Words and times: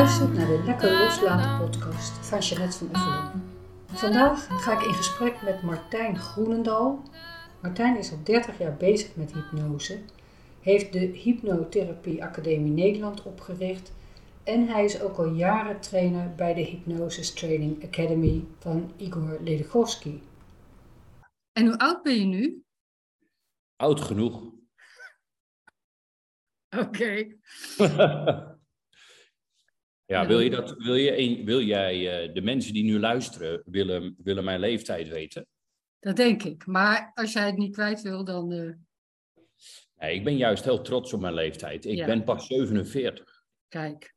luistert 0.00 0.34
naar 0.34 0.46
de 0.46 0.62
Lekker 0.64 0.98
Loslaten 0.98 1.66
podcast 1.66 2.26
van 2.26 2.38
Jeanette 2.38 2.78
van 2.78 2.86
Uffelen. 2.86 3.42
Vandaag 3.86 4.62
ga 4.62 4.72
ik 4.72 4.86
in 4.86 4.94
gesprek 4.94 5.42
met 5.42 5.62
Martijn 5.62 6.18
Groenendal. 6.18 7.02
Martijn 7.62 7.98
is 7.98 8.10
al 8.10 8.18
30 8.24 8.58
jaar 8.58 8.76
bezig 8.76 9.16
met 9.16 9.32
hypnose, 9.32 9.98
heeft 10.60 10.92
de 10.92 10.98
Hypnotherapie 10.98 12.24
Academie 12.24 12.72
Nederland 12.72 13.22
opgericht 13.22 13.92
en 14.44 14.68
hij 14.68 14.84
is 14.84 15.00
ook 15.00 15.18
al 15.18 15.28
jaren 15.28 15.80
trainer 15.80 16.34
bij 16.34 16.54
de 16.54 16.62
Hypnosis 16.62 17.32
Training 17.32 17.84
Academy 17.84 18.44
van 18.58 18.92
Igor 18.96 19.38
Ledegowski. 19.42 20.22
En 21.52 21.66
hoe 21.66 21.78
oud 21.78 22.02
ben 22.02 22.14
je 22.14 22.24
nu? 22.24 22.62
Oud 23.76 24.00
genoeg. 24.00 24.42
Oké. 26.76 27.26
ja, 30.10 30.26
wil, 30.26 30.40
je 30.40 30.50
dat, 30.50 30.74
wil, 30.76 30.94
je, 30.94 31.44
wil 31.44 31.60
jij 31.60 32.26
uh, 32.28 32.34
de 32.34 32.40
mensen 32.40 32.72
die 32.72 32.84
nu 32.84 32.98
luisteren, 32.98 33.62
willen, 33.64 34.14
willen 34.22 34.44
mijn 34.44 34.60
leeftijd 34.60 35.08
weten? 35.08 35.46
Dat 35.98 36.16
denk 36.16 36.42
ik. 36.42 36.66
Maar 36.66 37.10
als 37.14 37.32
jij 37.32 37.46
het 37.46 37.56
niet 37.56 37.72
kwijt 37.74 38.02
wil, 38.02 38.24
dan. 38.24 38.52
Uh... 38.52 38.74
Nee, 39.96 40.14
ik 40.14 40.24
ben 40.24 40.36
juist 40.36 40.64
heel 40.64 40.82
trots 40.82 41.12
op 41.12 41.20
mijn 41.20 41.34
leeftijd. 41.34 41.84
Ik 41.84 41.96
Ja. 41.96 42.06
ben 42.06 42.24
pas 42.24 42.46
47. 42.46 43.42
Kijk. 43.68 44.14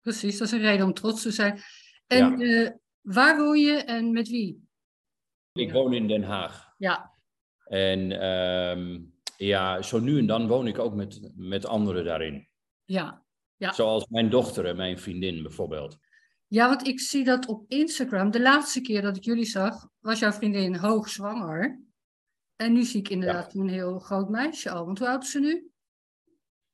Precies, 0.00 0.38
dat 0.38 0.46
is 0.46 0.52
een 0.52 0.60
reden 0.60 0.86
om 0.86 0.94
trots 0.94 1.22
te 1.22 1.30
zijn. 1.30 1.60
En 2.06 2.40
eh, 2.40 2.70
waar 3.00 3.36
woon 3.36 3.58
je 3.58 3.72
en 3.76 4.12
met 4.12 4.28
wie? 4.28 4.68
Ik 5.52 5.66
Ja. 5.68 5.72
woon 5.72 5.94
in 5.94 6.08
Den 6.08 6.22
Haag. 6.22 6.74
Ja, 6.78 7.12
En 7.64 8.20
ehm, 8.20 9.00
ja, 9.36 9.82
zo 9.82 9.98
nu 10.00 10.18
en 10.18 10.26
dan 10.26 10.46
woon 10.48 10.66
ik 10.66 10.78
ook 10.78 10.94
met, 10.94 11.30
met 11.34 11.66
anderen 11.66 12.04
daarin. 12.04 12.48
ja. 12.84 13.24
Ja. 13.62 13.72
Zoals 13.72 14.06
mijn 14.08 14.30
dochter 14.30 14.66
en 14.66 14.76
mijn 14.76 14.98
vriendin 14.98 15.42
bijvoorbeeld. 15.42 15.98
Ja, 16.46 16.68
want 16.68 16.86
ik 16.86 17.00
zie 17.00 17.24
dat 17.24 17.46
op 17.46 17.64
Instagram. 17.68 18.30
De 18.30 18.40
laatste 18.40 18.80
keer 18.80 19.02
dat 19.02 19.16
ik 19.16 19.24
jullie 19.24 19.44
zag, 19.44 19.88
was 20.00 20.18
jouw 20.18 20.32
vriendin 20.32 20.76
hoogzwanger. 20.76 21.80
En 22.56 22.72
nu 22.72 22.82
zie 22.82 23.00
ik 23.00 23.08
inderdaad 23.08 23.54
een 23.54 23.68
heel 23.68 23.98
groot 23.98 24.28
meisje 24.28 24.70
al. 24.70 24.84
Want 24.86 24.98
hoe 24.98 25.08
oud 25.08 25.22
is 25.22 25.30
ze 25.30 25.40
nu? 25.40 25.70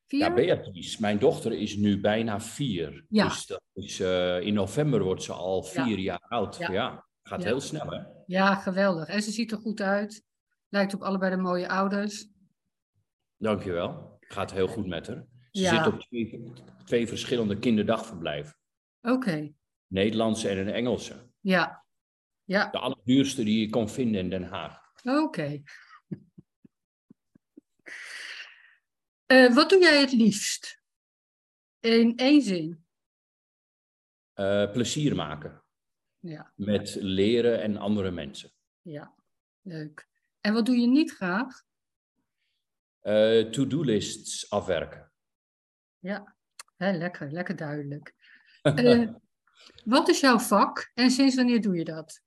Vier? 0.06 0.20
Ja, 0.20 0.34
Beatrice, 0.34 1.00
mijn 1.00 1.18
dochter 1.18 1.52
is 1.52 1.76
nu 1.76 2.00
bijna 2.00 2.40
vier. 2.40 3.04
Ja. 3.08 3.24
Dus 3.28 3.46
dat 3.46 3.62
is, 3.72 4.00
eh, 4.00 4.40
in 4.40 4.54
november 4.54 5.02
wordt 5.02 5.22
ze 5.22 5.32
al 5.32 5.64
Ja. 5.72 5.84
vier 5.84 5.98
jaar 5.98 6.24
oud. 6.28 6.56
Ja. 6.56 7.06
Gaat 7.22 7.44
heel 7.44 7.60
snel 7.60 7.90
hè. 7.90 8.02
Ja, 8.26 8.54
geweldig. 8.54 9.08
En 9.08 9.22
ze 9.22 9.30
ziet 9.30 9.52
er 9.52 9.58
goed 9.58 9.80
uit. 9.80 10.22
Lijkt 10.68 10.94
op 10.94 11.02
allebei 11.02 11.34
de 11.36 11.42
mooie 11.42 11.68
ouders. 11.68 12.28
Dankjewel. 13.36 14.16
Gaat 14.20 14.52
heel 14.52 14.68
goed 14.68 14.86
met 14.86 15.06
haar. 15.06 15.26
Ze 15.50 15.64
zit 15.64 15.86
op 15.86 16.00
twee, 16.00 16.52
twee 16.88 17.06
verschillende 17.08 17.58
kinderdagverblijven. 17.58 18.56
Oké, 19.00 19.54
Nederlandse 19.86 20.48
en 20.48 20.58
een 20.58 20.72
Engelse. 20.72 21.30
ja. 21.40 21.86
Ja, 22.44 22.70
De 22.70 22.78
allerduurste 22.78 23.44
die 23.44 23.60
je 23.60 23.70
kon 23.70 23.88
vinden 23.88 24.20
in 24.20 24.30
Den 24.30 24.42
Haag. 24.44 24.80
oké. 25.04 25.62
Eh, 29.26 29.54
wat 29.54 29.70
doe 29.70 29.80
jij 29.80 30.00
het 30.00 30.12
liefst? 30.12 30.82
In 31.80 32.16
één 32.16 32.42
zin. 32.42 32.86
Eh, 34.32 34.70
plezier 34.72 35.14
maken 35.14 35.64
Ja, 36.18 36.52
met 36.56 36.94
leren 37.00 37.62
en 37.62 37.76
andere 37.76 38.10
mensen. 38.10 38.52
ja. 38.82 39.16
Leuk. 39.62 40.08
En 40.40 40.52
wat 40.52 40.66
doe 40.66 40.76
je 40.76 40.86
niet 40.86 41.10
graag? 41.12 41.62
Eh, 43.00 43.40
To-do-lists 43.50 44.50
afwerken. 44.50 45.12
Ja, 45.98 46.36
hè, 46.78 46.92
lekker, 46.92 47.32
lekker 47.32 47.56
duidelijk. 47.56 48.14
Eh, 48.62 49.08
wat 49.84 50.08
is 50.08 50.20
jouw 50.20 50.38
vak 50.38 50.90
en 50.94 51.10
sinds 51.10 51.34
wanneer 51.34 51.60
doe 51.60 51.76
je 51.76 51.84
dat? 51.84 52.22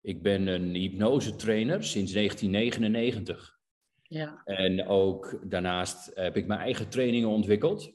Ik 0.00 0.22
ben 0.22 0.46
een 0.46 0.74
hypnosetrainer 0.74 1.84
sinds 1.84 2.12
1999. 2.12 3.58
Ja, 4.02 4.42
En 4.44 4.86
ook 4.86 5.40
daarnaast 5.44 6.10
heb 6.14 6.36
ik 6.36 6.46
mijn 6.46 6.60
eigen 6.60 6.88
trainingen 6.88 7.28
ontwikkeld. 7.28 7.92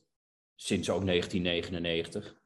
Sinds 0.56 0.90
ook 0.90 1.06
1999. 1.06 2.42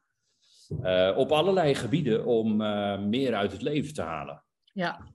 Eh, 0.82 1.14
op 1.16 1.32
allerlei 1.32 1.74
gebieden 1.74 2.24
om 2.24 2.60
eh, 2.60 3.00
meer 3.00 3.34
uit 3.34 3.52
het 3.52 3.62
leven 3.62 3.94
te 3.94 4.02
halen. 4.02 4.44
ja, 4.62 5.06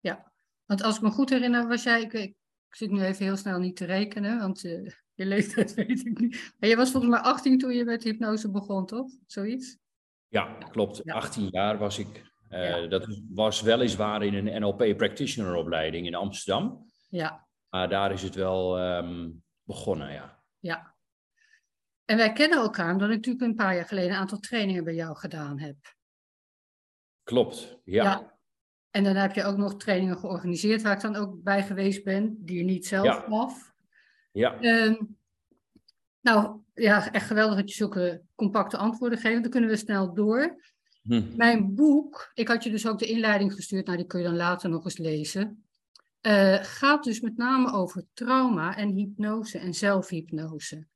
ja. 0.00 0.32
Want 0.64 0.82
als 0.82 0.96
ik 0.96 1.02
me 1.02 1.10
goed 1.10 1.30
herinner, 1.30 1.68
was 1.68 1.82
jij, 1.82 2.02
ik, 2.02 2.12
ik 2.12 2.34
zit 2.68 2.90
nu 2.90 3.02
even 3.02 3.24
heel 3.24 3.36
snel 3.36 3.58
niet 3.58 3.76
te 3.76 3.84
rekenen, 3.84 4.38
want 4.38 4.64
je 5.14 5.26
leeftijd 5.26 5.74
weet 5.86 6.06
ik 6.06 6.18
niet. 6.18 6.54
Maar 6.58 6.68
je 6.68 6.76
was 6.76 6.90
volgens 6.90 7.12
mij 7.12 7.22
18 7.22 7.58
toen 7.58 7.72
je 7.72 7.84
met 7.84 8.02
hypnose 8.02 8.50
begon, 8.50 8.86
toch? 8.86 9.10
Zoiets? 9.26 9.78
Ja, 10.28 10.54
klopt. 10.70 11.00
Ja. 11.04 11.14
18 11.14 11.48
jaar 11.50 11.78
was 11.78 11.98
ik. 11.98 12.30
Eh, 12.48 12.68
Ja. 12.68 12.86
Dat 12.86 13.20
was 13.28 13.60
weliswaar 13.62 14.22
in 14.22 14.34
een 14.34 14.60
NLP 14.60 14.96
practitioner 14.96 15.54
opleiding 15.54 16.06
in 16.06 16.14
Amsterdam. 16.14 16.90
Ja, 17.08 17.48
Maar 17.68 17.88
daar 17.88 18.12
is 18.12 18.22
het 18.22 18.34
wel 18.34 18.78
ehm, 18.78 19.30
begonnen, 19.62 20.12
ja. 20.12 20.42
ja. 20.58 20.94
En 22.04 22.16
wij 22.16 22.32
kennen 22.32 22.58
elkaar 22.58 22.92
omdat 22.92 23.08
ik 23.08 23.16
natuurlijk 23.16 23.44
een 23.44 23.54
paar 23.54 23.74
jaar 23.74 23.86
geleden 23.86 24.10
een 24.10 24.16
aantal 24.16 24.38
trainingen 24.38 24.84
bij 24.84 24.94
jou 24.94 25.16
gedaan 25.16 25.58
heb. 25.58 25.76
Klopt, 27.22 27.80
ja. 27.84 28.04
Ja. 28.04 28.38
En 28.90 29.04
dan 29.04 29.14
heb 29.16 29.34
je 29.34 29.44
ook 29.44 29.56
nog 29.56 29.76
trainingen 29.76 30.16
georganiseerd 30.16 30.82
waar 30.82 30.94
ik 30.94 31.00
dan 31.00 31.16
ook 31.16 31.42
bij 31.42 31.62
geweest 31.62 32.04
ben, 32.04 32.36
die 32.44 32.56
je 32.56 32.64
niet 32.64 32.86
zelf 32.86 33.24
gaf. 33.24 33.71
Ja. 34.32 34.60
Ehm, 34.60 34.94
nou, 36.20 36.60
ja, 36.74 37.12
echt 37.12 37.26
geweldig 37.26 37.56
dat 37.56 37.68
je 37.68 37.74
zulke 37.74 38.22
compacte 38.34 38.76
antwoorden 38.76 39.18
geeft. 39.18 39.42
Dan 39.42 39.50
kunnen 39.50 39.70
we 39.70 39.76
snel 39.76 40.14
door. 40.14 40.60
Hm. 41.02 41.36
Mijn 41.36 41.74
boek, 41.74 42.30
ik 42.34 42.48
had 42.48 42.64
je 42.64 42.70
dus 42.70 42.86
ook 42.86 42.98
de 42.98 43.06
inleiding 43.06 43.52
gestuurd, 43.54 43.86
nou 43.86 43.98
die 43.98 44.06
kun 44.06 44.20
je 44.20 44.26
dan 44.26 44.36
later 44.36 44.70
nog 44.70 44.84
eens 44.84 44.98
lezen. 44.98 45.64
eh, 46.20 46.58
gaat 46.62 47.04
dus 47.04 47.20
met 47.20 47.36
name 47.36 47.72
over 47.72 48.04
trauma 48.12 48.76
en 48.76 48.88
hypnose 48.88 49.58
en 49.58 49.74
zelfhypnose. 49.74 50.86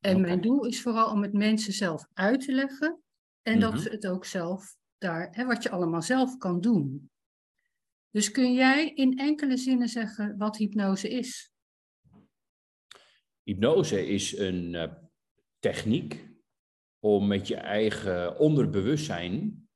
En 0.00 0.20
mijn 0.20 0.40
doel 0.40 0.64
is 0.64 0.82
vooral 0.82 1.10
om 1.10 1.22
het 1.22 1.32
mensen 1.32 1.72
zelf 1.72 2.06
uit 2.14 2.40
te 2.40 2.52
leggen 2.52 3.00
en 3.42 3.60
dat 3.60 3.72
Mhm. 3.72 3.80
ze 3.82 3.88
het 3.90 4.06
ook 4.06 4.24
zelf 4.24 4.76
daar, 4.98 5.28
hè, 5.30 5.44
wat 5.44 5.62
je 5.62 5.70
allemaal 5.70 6.02
zelf 6.02 6.36
kan 6.36 6.60
doen. 6.60 7.10
Dus 8.10 8.30
kun 8.30 8.52
jij 8.54 8.90
in 8.90 9.18
enkele 9.18 9.56
zinnen 9.56 9.88
zeggen 9.88 10.36
wat 10.38 10.56
hypnose 10.56 11.08
is? 11.08 11.52
Hypnose 13.44 14.06
is 14.06 14.38
een 14.38 14.74
eh, 14.74 14.92
techniek 15.58 16.28
om 16.98 17.26
met 17.26 17.48
je 17.48 17.56
eigen 17.56 18.38
onderbewustzijn 18.38 19.66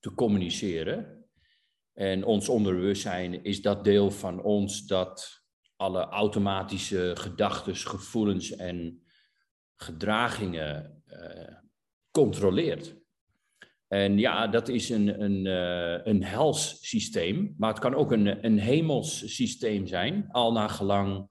te 0.00 0.14
communiceren. 0.14 1.26
En 1.92 2.24
ons 2.24 2.48
onderbewustzijn 2.48 3.44
is 3.44 3.62
dat 3.62 3.84
deel 3.84 4.10
van 4.10 4.42
ons 4.42 4.86
dat 4.86 5.42
alle 5.76 6.04
automatische 6.04 7.12
gedachten, 7.14 7.76
gevoelens 7.76 8.50
en 8.50 9.02
gedragingen 9.76 11.02
eh, 11.06 11.56
controleert. 12.10 12.96
En 13.88 14.18
ja, 14.18 14.46
dat 14.46 14.68
is 14.68 14.88
een, 14.88 15.22
een, 15.22 15.46
eh, 15.46 16.06
een 16.06 16.24
hels 16.24 16.88
systeem, 16.88 17.54
maar 17.58 17.70
het 17.70 17.78
kan 17.78 17.94
ook 17.94 18.12
een, 18.12 18.44
een 18.44 18.58
hemels 18.58 19.34
systeem 19.34 19.86
zijn, 19.86 20.28
al 20.30 20.52
naar 20.52 20.70
gelang 20.70 21.28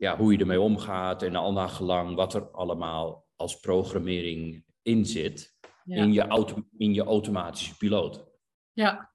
ja, 0.00 0.16
hoe 0.16 0.32
je 0.32 0.38
ermee 0.38 0.60
omgaat 0.60 1.22
en 1.22 1.34
al 1.34 1.52
naar 1.52 1.68
gelang 1.68 2.14
wat 2.14 2.34
er 2.34 2.50
allemaal 2.50 3.26
als 3.36 3.60
programmering 3.60 4.64
in 4.82 5.06
zit 5.06 5.58
Ja. 5.84 5.96
in, 5.96 6.12
je 6.12 6.20
auto, 6.20 6.62
in 6.76 6.94
je 6.94 7.02
automatische 7.02 7.76
piloot. 7.76 8.26
Ja, 8.72 9.12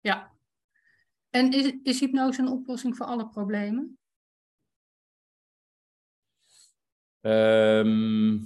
ja. 0.00 0.32
En 1.30 1.52
is, 1.52 1.72
is 1.82 2.00
hypnose 2.00 2.40
een 2.40 2.48
oplossing 2.48 2.96
voor 2.96 3.06
alle 3.06 3.28
problemen? 3.28 3.98
Ehm, 7.20 8.38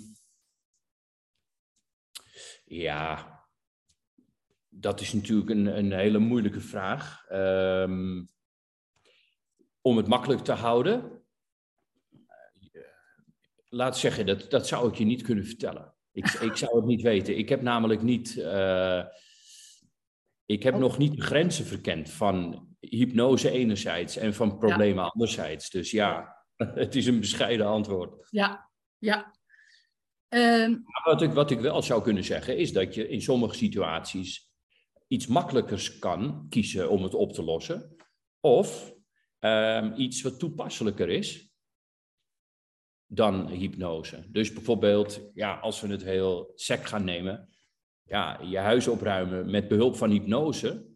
ja, 2.64 3.34
dat 4.68 5.00
is 5.00 5.12
natuurlijk 5.12 5.50
een, 5.50 5.78
een 5.78 5.92
hele 5.92 6.18
moeilijke 6.18 6.60
vraag. 6.60 7.26
Ehm, 7.28 8.24
om 9.80 9.96
het 9.96 10.06
makkelijk 10.06 10.40
te 10.40 10.52
houden, 10.52 11.15
laat 13.76 13.98
zeggen, 13.98 14.26
dat, 14.26 14.50
dat 14.50 14.66
zou 14.66 14.88
ik 14.88 14.94
je 14.94 15.04
niet 15.04 15.22
kunnen 15.22 15.44
vertellen. 15.46 15.94
Ik, 16.12 16.26
ik 16.30 16.56
zou 16.56 16.76
het 16.76 16.84
niet 16.86 17.02
weten. 17.02 17.38
Ik 17.38 17.48
heb 17.48 17.62
namelijk 17.62 18.02
niet. 18.02 18.36
eh, 18.38 19.04
ik 20.46 20.62
heb 20.62 20.74
Oh. 20.74 20.80
nog 20.80 20.98
niet 20.98 21.16
de 21.16 21.22
grenzen 21.22 21.64
verkend 21.64 22.10
van 22.10 22.68
hypnose 22.80 23.50
enerzijds 23.50 24.16
en 24.16 24.34
van 24.34 24.58
problemen 24.58 25.12
anderzijds. 25.12 25.70
Dus 25.70 25.90
ja, 25.90 26.36
het 26.56 26.94
is 26.94 27.06
een 27.06 27.20
bescheiden 27.20 27.66
antwoord. 27.66 28.26
Ja, 28.30 28.70
ja. 28.98 29.34
Ehm, 30.28 30.76
Wat 31.04 31.22
ik, 31.22 31.32
wat 31.32 31.50
ik 31.50 31.60
wel 31.60 31.82
zou 31.82 32.02
kunnen 32.02 32.24
zeggen 32.24 32.56
is 32.58 32.72
dat 32.72 32.94
je 32.94 33.08
in 33.08 33.22
sommige 33.22 33.54
situaties 33.54 34.50
iets 35.08 35.26
makkelijkers 35.26 35.98
kan 35.98 36.46
kiezen 36.48 36.90
om 36.90 37.02
het 37.02 37.14
op 37.14 37.32
te 37.32 37.42
lossen. 37.42 37.96
Of 38.40 38.94
ehm, 39.38 39.92
iets 39.96 40.22
wat 40.22 40.38
toepasselijker 40.38 41.08
is 41.08 41.45
dan 43.06 43.48
hypnose. 43.48 44.24
Dus 44.28 44.52
bijvoorbeeld, 44.52 45.20
ja, 45.34 45.54
als 45.54 45.80
we 45.80 45.88
het 45.88 46.02
heel 46.02 46.52
sec 46.54 46.86
gaan 46.86 47.04
nemen, 47.04 47.48
ja, 48.02 48.40
je 48.42 48.58
huis 48.58 48.88
opruimen 48.88 49.50
met 49.50 49.68
behulp 49.68 49.96
van 49.96 50.10
hypnose, 50.10 50.86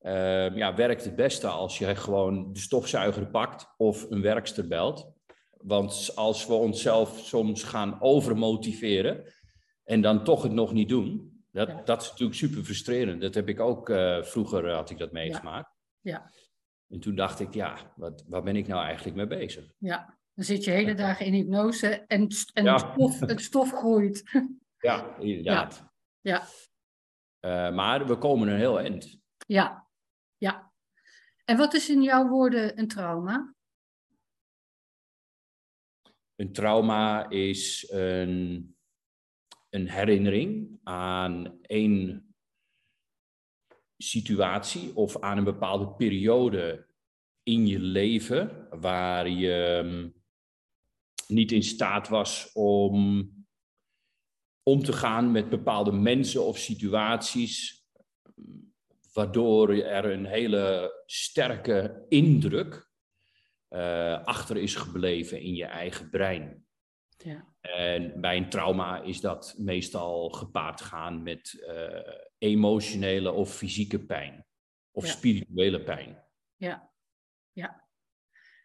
uh, 0.00 0.56
ja, 0.56 0.74
werkt 0.74 1.04
het 1.04 1.16
beste 1.16 1.46
als 1.46 1.78
je 1.78 1.96
gewoon 1.96 2.52
de 2.52 2.58
stofzuiger 2.58 3.26
pakt 3.26 3.74
of 3.76 4.10
een 4.10 4.22
werkster 4.22 4.68
belt. 4.68 5.12
Want 5.50 6.12
als 6.14 6.46
we 6.46 6.52
onszelf 6.52 7.18
soms 7.18 7.62
gaan 7.62 8.00
overmotiveren 8.00 9.32
en 9.84 10.00
dan 10.00 10.24
toch 10.24 10.42
het 10.42 10.52
nog 10.52 10.72
niet 10.72 10.88
doen, 10.88 11.42
dat, 11.50 11.86
dat 11.86 12.02
is 12.02 12.08
natuurlijk 12.08 12.38
super 12.38 12.64
frustrerend. 12.64 13.20
Dat 13.20 13.34
heb 13.34 13.48
ik 13.48 13.60
ook, 13.60 13.88
uh, 13.88 14.22
vroeger 14.22 14.70
had 14.70 14.90
ik 14.90 14.98
dat 14.98 15.12
meegemaakt. 15.12 15.70
Ja. 16.00 16.12
ja. 16.12 16.30
En 16.88 17.00
toen 17.00 17.14
dacht 17.14 17.40
ik, 17.40 17.54
ja, 17.54 17.92
wat, 17.96 18.24
waar 18.28 18.42
ben 18.42 18.56
ik 18.56 18.66
nou 18.66 18.84
eigenlijk 18.84 19.16
mee 19.16 19.26
bezig? 19.26 19.72
Ja, 19.78 20.18
dan 20.34 20.44
zit 20.44 20.64
je 20.64 20.70
hele 20.70 20.94
dagen 20.94 21.26
in 21.26 21.32
hypnose 21.32 21.88
en, 21.88 22.28
en 22.52 22.66
het, 22.66 22.80
stof, 22.80 23.20
het 23.20 23.40
stof 23.50 23.70
groeit. 23.72 24.22
Ja, 24.78 25.16
inderdaad. 25.18 25.84
Ja. 26.20 26.48
ja. 27.40 27.68
Uh, 27.68 27.74
maar 27.74 28.06
we 28.06 28.18
komen 28.18 28.48
een 28.48 28.58
heel 28.58 28.80
eind. 28.80 29.20
Ja, 29.46 29.88
ja. 30.36 30.72
En 31.44 31.56
wat 31.56 31.74
is 31.74 31.88
in 31.88 32.02
jouw 32.02 32.28
woorden 32.28 32.78
een 32.78 32.88
trauma? 32.88 33.54
Een 36.36 36.52
trauma 36.52 37.28
is 37.30 37.90
een, 37.90 38.76
een 39.70 39.88
herinnering 39.88 40.78
aan 40.82 41.60
één 41.62 42.28
situatie 43.96 44.96
of 44.96 45.20
aan 45.20 45.38
een 45.38 45.44
bepaalde 45.44 45.88
periode 45.88 46.86
in 47.42 47.66
je 47.66 47.78
leven 47.78 48.68
waar 48.80 49.28
je 49.28 49.82
ehm, 49.84 50.08
niet 51.34 51.52
in 51.52 51.62
staat 51.62 52.08
was 52.08 52.50
om 52.52 53.32
om 54.62 54.82
te 54.82 54.92
gaan 54.92 55.32
met 55.32 55.48
bepaalde 55.48 55.92
mensen 55.92 56.44
of 56.44 56.58
situaties, 56.58 57.86
waardoor 59.12 59.74
er 59.74 60.04
een 60.04 60.26
hele 60.26 60.92
sterke 61.06 62.04
indruk 62.08 62.90
uh, 63.70 64.24
achter 64.24 64.56
is 64.56 64.74
gebleven 64.74 65.40
in 65.40 65.54
je 65.54 65.64
eigen 65.64 66.10
brein. 66.10 66.66
Ja. 67.16 67.54
En 67.60 68.20
bij 68.20 68.36
een 68.36 68.48
trauma 68.50 69.02
is 69.02 69.20
dat 69.20 69.54
meestal 69.58 70.30
gepaard 70.30 70.80
gaan 70.80 71.22
met 71.22 71.64
uh, 71.68 72.12
emotionele 72.38 73.32
of 73.32 73.56
fysieke 73.56 74.04
pijn 74.04 74.46
of 74.90 75.06
spirituele 75.06 75.82
pijn. 75.82 76.24
Ja. 76.56 76.93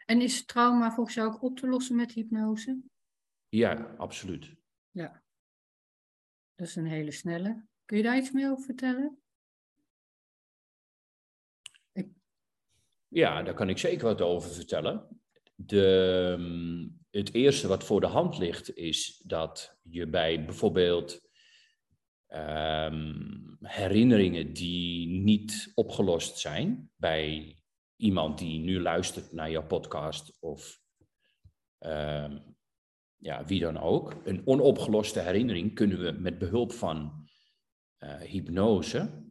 En 0.10 0.22
is 0.22 0.46
trauma 0.46 0.92
volgens 0.92 1.16
jou 1.16 1.28
ook 1.28 1.42
op 1.42 1.58
te 1.58 1.68
lossen 1.68 1.96
met 1.96 2.12
hypnose? 2.12 2.82
Ja, 3.50 3.96
absoluut. 3.98 4.56
Ja. 4.92 5.24
Dat 6.56 6.68
is 6.68 6.76
een 6.76 6.86
hele 6.86 7.12
snelle. 7.12 7.66
Kun 7.86 7.98
je 7.98 8.04
daar 8.04 8.18
iets 8.18 8.32
meer 8.32 8.52
over 8.52 8.64
vertellen? 8.64 9.20
Ik... 11.92 12.08
Ja, 13.08 13.44
daar 13.44 13.54
kan 13.54 13.70
ik 13.70 13.78
zeker 13.78 14.06
wat 14.06 14.22
over 14.22 14.52
vertellen. 14.52 15.22
De, 15.56 16.36
ehm, 16.38 16.88
het 17.20 17.34
eerste 17.34 17.68
wat 17.68 17.84
voor 17.84 18.02
de 18.02 18.08
hand 18.08 18.38
ligt 18.38 18.76
is 18.76 19.22
dat 19.26 19.78
je 19.82 20.08
bij 20.08 20.46
bijvoorbeeld 20.46 21.22
um, 22.28 23.58
herinneringen 23.62 24.54
die 24.54 25.08
niet 25.08 25.72
opgelost 25.76 26.38
zijn, 26.38 26.92
bij 26.96 27.59
iemand 28.00 28.38
die 28.38 28.60
nu 28.60 28.82
luistert 28.82 29.32
naar 29.32 29.52
jouw 29.52 29.66
podcast 29.66 30.38
of 30.40 30.80
um, 31.80 32.56
ja, 33.16 33.46
wie 33.46 33.60
dan 33.60 33.78
ook, 33.78 34.16
een 34.24 34.48
onopgeloste 34.48 35.20
herinnering 35.20 35.76
kunnen 35.76 36.00
we 36.00 36.12
met 36.12 36.38
behulp 36.38 36.72
van 36.72 37.28
uh, 38.00 38.16
hypnose 38.16 39.24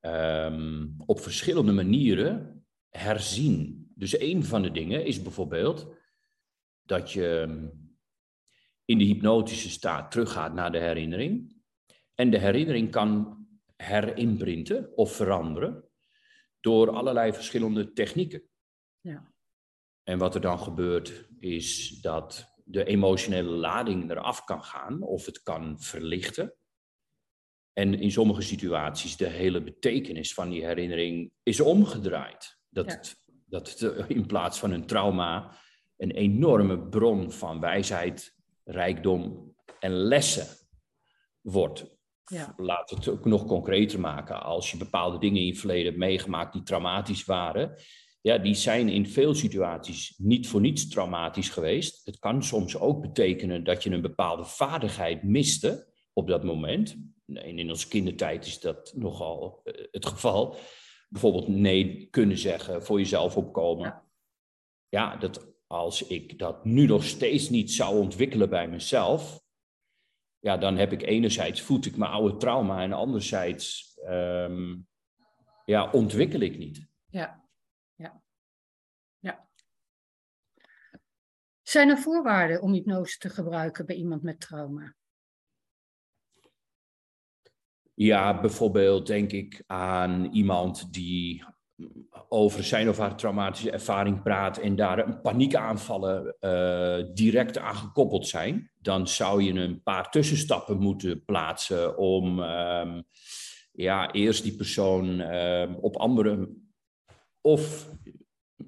um, 0.00 0.94
op 1.06 1.20
verschillende 1.20 1.72
manieren 1.72 2.64
herzien. 2.88 3.90
Dus 3.94 4.20
een 4.20 4.44
van 4.44 4.62
de 4.62 4.70
dingen 4.70 5.04
is 5.04 5.22
bijvoorbeeld 5.22 5.96
dat 6.82 7.12
je 7.12 7.46
in 8.84 8.98
de 8.98 9.04
hypnotische 9.04 9.70
staat 9.70 10.10
teruggaat 10.10 10.54
naar 10.54 10.72
de 10.72 10.78
herinnering 10.78 11.56
en 12.14 12.30
de 12.30 12.38
herinnering 12.38 12.90
kan 12.90 13.36
herinprinten 13.76 14.96
of 14.96 15.12
veranderen 15.12 15.87
door 16.60 16.90
allerlei 16.90 17.32
verschillende 17.32 17.92
technieken. 17.92 18.42
Ja. 19.00 19.32
En 20.02 20.18
wat 20.18 20.34
er 20.34 20.40
dan 20.40 20.58
gebeurt 20.58 21.28
is 21.38 21.88
dat 22.00 22.54
de 22.64 22.84
emotionele 22.84 23.50
lading 23.50 24.10
eraf 24.10 24.44
kan 24.44 24.64
gaan 24.64 25.02
of 25.02 25.26
het 25.26 25.42
kan 25.42 25.80
verlichten. 25.80 26.54
En 27.72 27.94
in 27.94 28.10
sommige 28.10 28.42
situaties 28.42 29.16
de 29.16 29.28
hele 29.28 29.62
betekenis 29.62 30.34
van 30.34 30.50
die 30.50 30.64
herinnering 30.64 31.32
is 31.42 31.60
omgedraaid. 31.60 32.58
Dat, 32.68 32.90
het, 32.90 33.22
dat 33.44 33.70
het 33.70 33.82
eh, 33.82 34.04
in 34.08 34.26
plaats 34.26 34.58
van 34.58 34.70
een 34.70 34.86
trauma 34.86 35.56
een 35.96 36.10
enorme 36.10 36.88
bron 36.88 37.32
van 37.32 37.60
wijsheid, 37.60 38.34
rijkdom 38.64 39.54
en 39.80 39.92
lessen 39.92 40.46
wordt. 41.40 41.97
Ja. 42.28 42.54
Laat 42.56 42.90
het 42.90 43.08
ook 43.08 43.24
nog 43.24 43.44
concreter 43.44 44.00
maken. 44.00 44.42
Als 44.42 44.70
je 44.70 44.76
bepaalde 44.76 45.18
dingen 45.18 45.40
in 45.40 45.46
je 45.46 45.54
verleden 45.54 45.84
hebt 45.84 45.96
meegemaakt 45.96 46.52
die 46.52 46.62
traumatisch 46.62 47.24
waren, 47.24 47.76
ja, 48.20 48.38
die 48.38 48.54
zijn 48.54 48.88
in 48.88 49.06
veel 49.06 49.34
situaties 49.34 50.14
niet 50.16 50.48
voor 50.48 50.60
niets 50.60 50.88
traumatisch 50.88 51.48
geweest. 51.48 52.06
Het 52.06 52.18
kan 52.18 52.42
soms 52.42 52.78
ook 52.78 53.00
betekenen 53.00 53.64
dat 53.64 53.82
je 53.82 53.90
een 53.90 54.00
bepaalde 54.00 54.44
vaardigheid 54.44 55.22
miste 55.22 55.86
op 56.12 56.28
dat 56.28 56.44
moment. 56.44 56.96
En 57.26 57.58
in 57.58 57.70
onze 57.70 57.88
kindertijd 57.88 58.46
is 58.46 58.60
dat 58.60 58.92
nogal 58.96 59.60
eh, 59.64 59.84
het 59.90 60.06
geval. 60.06 60.56
Bijvoorbeeld 61.08 61.48
nee 61.48 62.08
kunnen 62.10 62.38
zeggen, 62.38 62.84
voor 62.84 62.98
jezelf 62.98 63.36
opkomen. 63.36 63.86
Ja. 63.86 64.04
ja, 64.88 65.16
dat 65.16 65.56
als 65.66 66.06
ik 66.06 66.38
dat 66.38 66.64
nu 66.64 66.86
nog 66.86 67.04
steeds 67.04 67.48
niet 67.48 67.72
zou 67.72 67.98
ontwikkelen 67.98 68.48
bij 68.50 68.68
mezelf, 68.68 69.40
ja, 70.40 70.56
dan 70.56 70.76
heb 70.76 70.92
ik 70.92 71.02
enerzijds 71.02 71.60
voed 71.60 71.86
ik 71.86 71.96
mijn 71.96 72.10
oude 72.10 72.36
trauma 72.36 72.82
en 72.82 72.92
anderzijds 72.92 73.94
um, 74.06 74.86
ja, 75.64 75.90
ontwikkel 75.90 76.40
ik 76.40 76.58
niet. 76.58 76.86
Ja. 77.06 77.46
Zijn 81.68 81.88
er 81.88 81.98
voorwaarden 81.98 82.62
om 82.62 82.72
hypnose 82.72 83.18
te 83.18 83.28
gebruiken 83.28 83.86
bij 83.86 83.96
iemand 83.96 84.22
met 84.22 84.40
trauma? 84.40 84.94
Ja, 87.94 88.40
bijvoorbeeld 88.40 89.06
denk 89.06 89.32
ik 89.32 89.62
aan 89.66 90.24
iemand 90.32 90.92
die 90.92 91.44
over 92.28 92.64
zijn 92.64 92.88
of 92.88 92.98
haar 92.98 93.16
traumatische 93.16 93.70
ervaring 93.70 94.22
praat 94.22 94.58
en 94.58 94.76
daar 94.76 95.20
paniekaanvallen 95.20 96.36
uh, 96.40 97.14
direct 97.14 97.58
aan 97.58 97.74
gekoppeld 97.74 98.26
zijn. 98.26 98.70
Dan 98.78 99.08
zou 99.08 99.42
je 99.42 99.52
een 99.52 99.82
paar 99.82 100.10
tussenstappen 100.10 100.78
moeten 100.78 101.24
plaatsen 101.24 101.98
om 101.98 102.38
um, 102.40 103.04
ja, 103.72 104.12
eerst 104.12 104.42
die 104.42 104.56
persoon 104.56 105.20
uh, 105.20 105.74
op 105.80 105.96
andere 105.96 106.48
of 107.40 107.88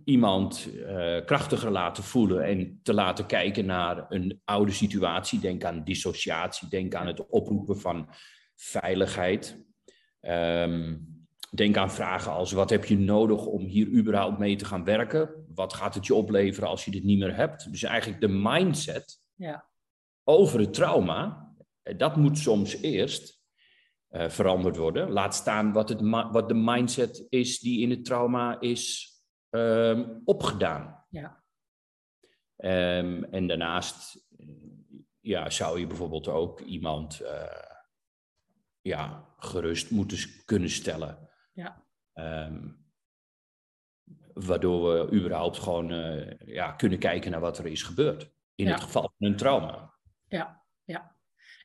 iemand 0.05 0.69
uh, 0.75 1.25
krachtiger 1.25 1.71
laten 1.71 2.05
voelen 2.05 2.45
en 2.45 2.81
te 2.83 2.95
laten 2.95 3.27
kijken 3.27 3.67
naar 3.67 4.07
een 4.09 4.41
oude 4.45 4.73
situatie. 4.73 5.41
Denk 5.41 5.65
aan 5.65 5.85
dissociatie, 5.85 6.69
denk 6.69 6.95
aan 6.95 7.07
het 7.07 7.27
oproepen 7.27 7.81
van 7.81 8.09
veiligheid. 8.55 9.65
Um, 10.21 11.20
denk 11.51 11.77
aan 11.77 11.91
vragen 11.91 12.33
als 12.33 12.53
wat 12.53 12.71
heb 12.71 12.85
je 12.85 12.99
nodig 12.99 13.47
om 13.47 13.65
hier 13.65 13.87
überhaupt 13.87 14.39
mee 14.39 14.57
te 14.57 14.65
gaan 14.65 14.85
werken? 14.85 15.47
Wat 15.55 15.75
gaat 15.75 15.95
het 15.95 16.07
je 16.07 16.15
opleveren 16.15 16.69
als 16.69 16.85
je 16.85 16.91
dit 16.91 17.05
niet 17.05 17.19
meer 17.19 17.37
hebt? 17.37 17.71
Dus 17.71 17.83
eigenlijk 17.83 18.21
de 18.21 18.29
mindset 18.29 19.21
ja. 19.35 19.69
over 20.25 20.61
het 20.61 20.75
trauma, 20.75 21.53
eh, 21.83 21.99
dat 21.99 22.17
moet 22.17 22.39
soms 22.39 22.77
eerst 22.77 23.39
uh, 24.11 24.29
veranderd 24.29 24.77
worden. 24.77 25.11
Laat 25.11 25.35
staan 25.35 25.73
wat, 25.73 25.89
het 25.89 26.01
wat 26.11 26.49
de 26.49 26.55
mindset 26.55 27.27
is 27.29 27.59
die 27.59 27.81
in 27.81 27.91
het 27.91 28.05
trauma 28.05 28.61
is 28.61 29.13
um, 29.51 30.23
opgedaan. 30.25 31.05
Ja. 31.11 31.43
Um, 32.57 33.25
en 33.25 33.47
daarnaast 33.47 34.27
ja, 35.21 35.51
zou 35.51 35.81
je 35.81 35.87
bijvoorbeeld 35.87 36.29
ook 36.29 36.61
iemand 36.61 37.21
uh, 37.23 37.29
ja, 38.81 39.29
gerust 39.37 39.91
moeten 39.91 40.19
kunnen 40.45 40.71
stellen. 40.71 41.30
Ja. 41.53 41.85
Um, 42.15 42.85
waardoor 44.35 45.09
we 45.09 45.17
überhaupt 45.17 45.59
gewoon 45.59 45.93
uh, 45.93 46.31
ja, 46.39 46.73
kunnen 46.73 46.99
kijken 46.99 47.31
naar 47.31 47.41
wat 47.41 47.59
er 47.59 47.67
is 47.67 47.83
gebeurd. 47.83 48.31
In 48.55 48.67
ja. 48.67 48.73
het 48.73 48.83
geval 48.83 49.13
van 49.19 49.29
een 49.29 49.37
trauma. 49.37 49.95
Ja, 50.29 50.63
ja. 50.85 51.17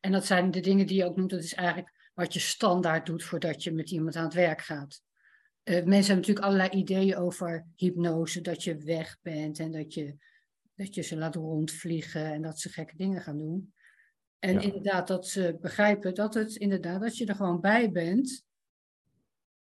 En 0.01 0.11
dat 0.11 0.25
zijn 0.25 0.51
de 0.51 0.59
dingen 0.59 0.87
die 0.87 0.97
je 0.97 1.05
ook 1.05 1.15
noemt. 1.15 1.29
Dat 1.29 1.43
is 1.43 1.53
eigenlijk 1.53 2.11
wat 2.13 2.33
je 2.33 2.39
standaard 2.39 3.05
doet 3.05 3.23
voordat 3.23 3.63
je 3.63 3.71
met 3.71 3.91
iemand 3.91 4.15
aan 4.15 4.23
het 4.23 4.33
werk 4.33 4.61
gaat. 4.61 5.01
Uh, 5.63 5.75
mensen 5.75 5.93
hebben 5.93 6.15
natuurlijk 6.15 6.45
allerlei 6.45 6.69
ideeën 6.69 7.17
over 7.17 7.67
hypnose, 7.75 8.41
dat 8.41 8.63
je 8.63 8.77
weg 8.77 9.17
bent 9.21 9.59
en 9.59 9.71
dat 9.71 9.93
je 9.93 10.17
dat 10.75 10.95
je 10.95 11.01
ze 11.01 11.17
laat 11.17 11.35
rondvliegen 11.35 12.25
en 12.25 12.41
dat 12.41 12.59
ze 12.59 12.69
gekke 12.69 12.97
dingen 12.97 13.21
gaan 13.21 13.37
doen. 13.37 13.73
En 14.39 14.61
inderdaad, 14.61 15.07
dat 15.07 15.27
ze 15.27 15.57
begrijpen 15.61 16.15
dat 16.15 16.33
het 16.33 16.55
inderdaad, 16.55 17.01
dat 17.01 17.17
je 17.17 17.25
er 17.25 17.35
gewoon 17.35 17.61
bij 17.61 17.91
bent. 17.91 18.44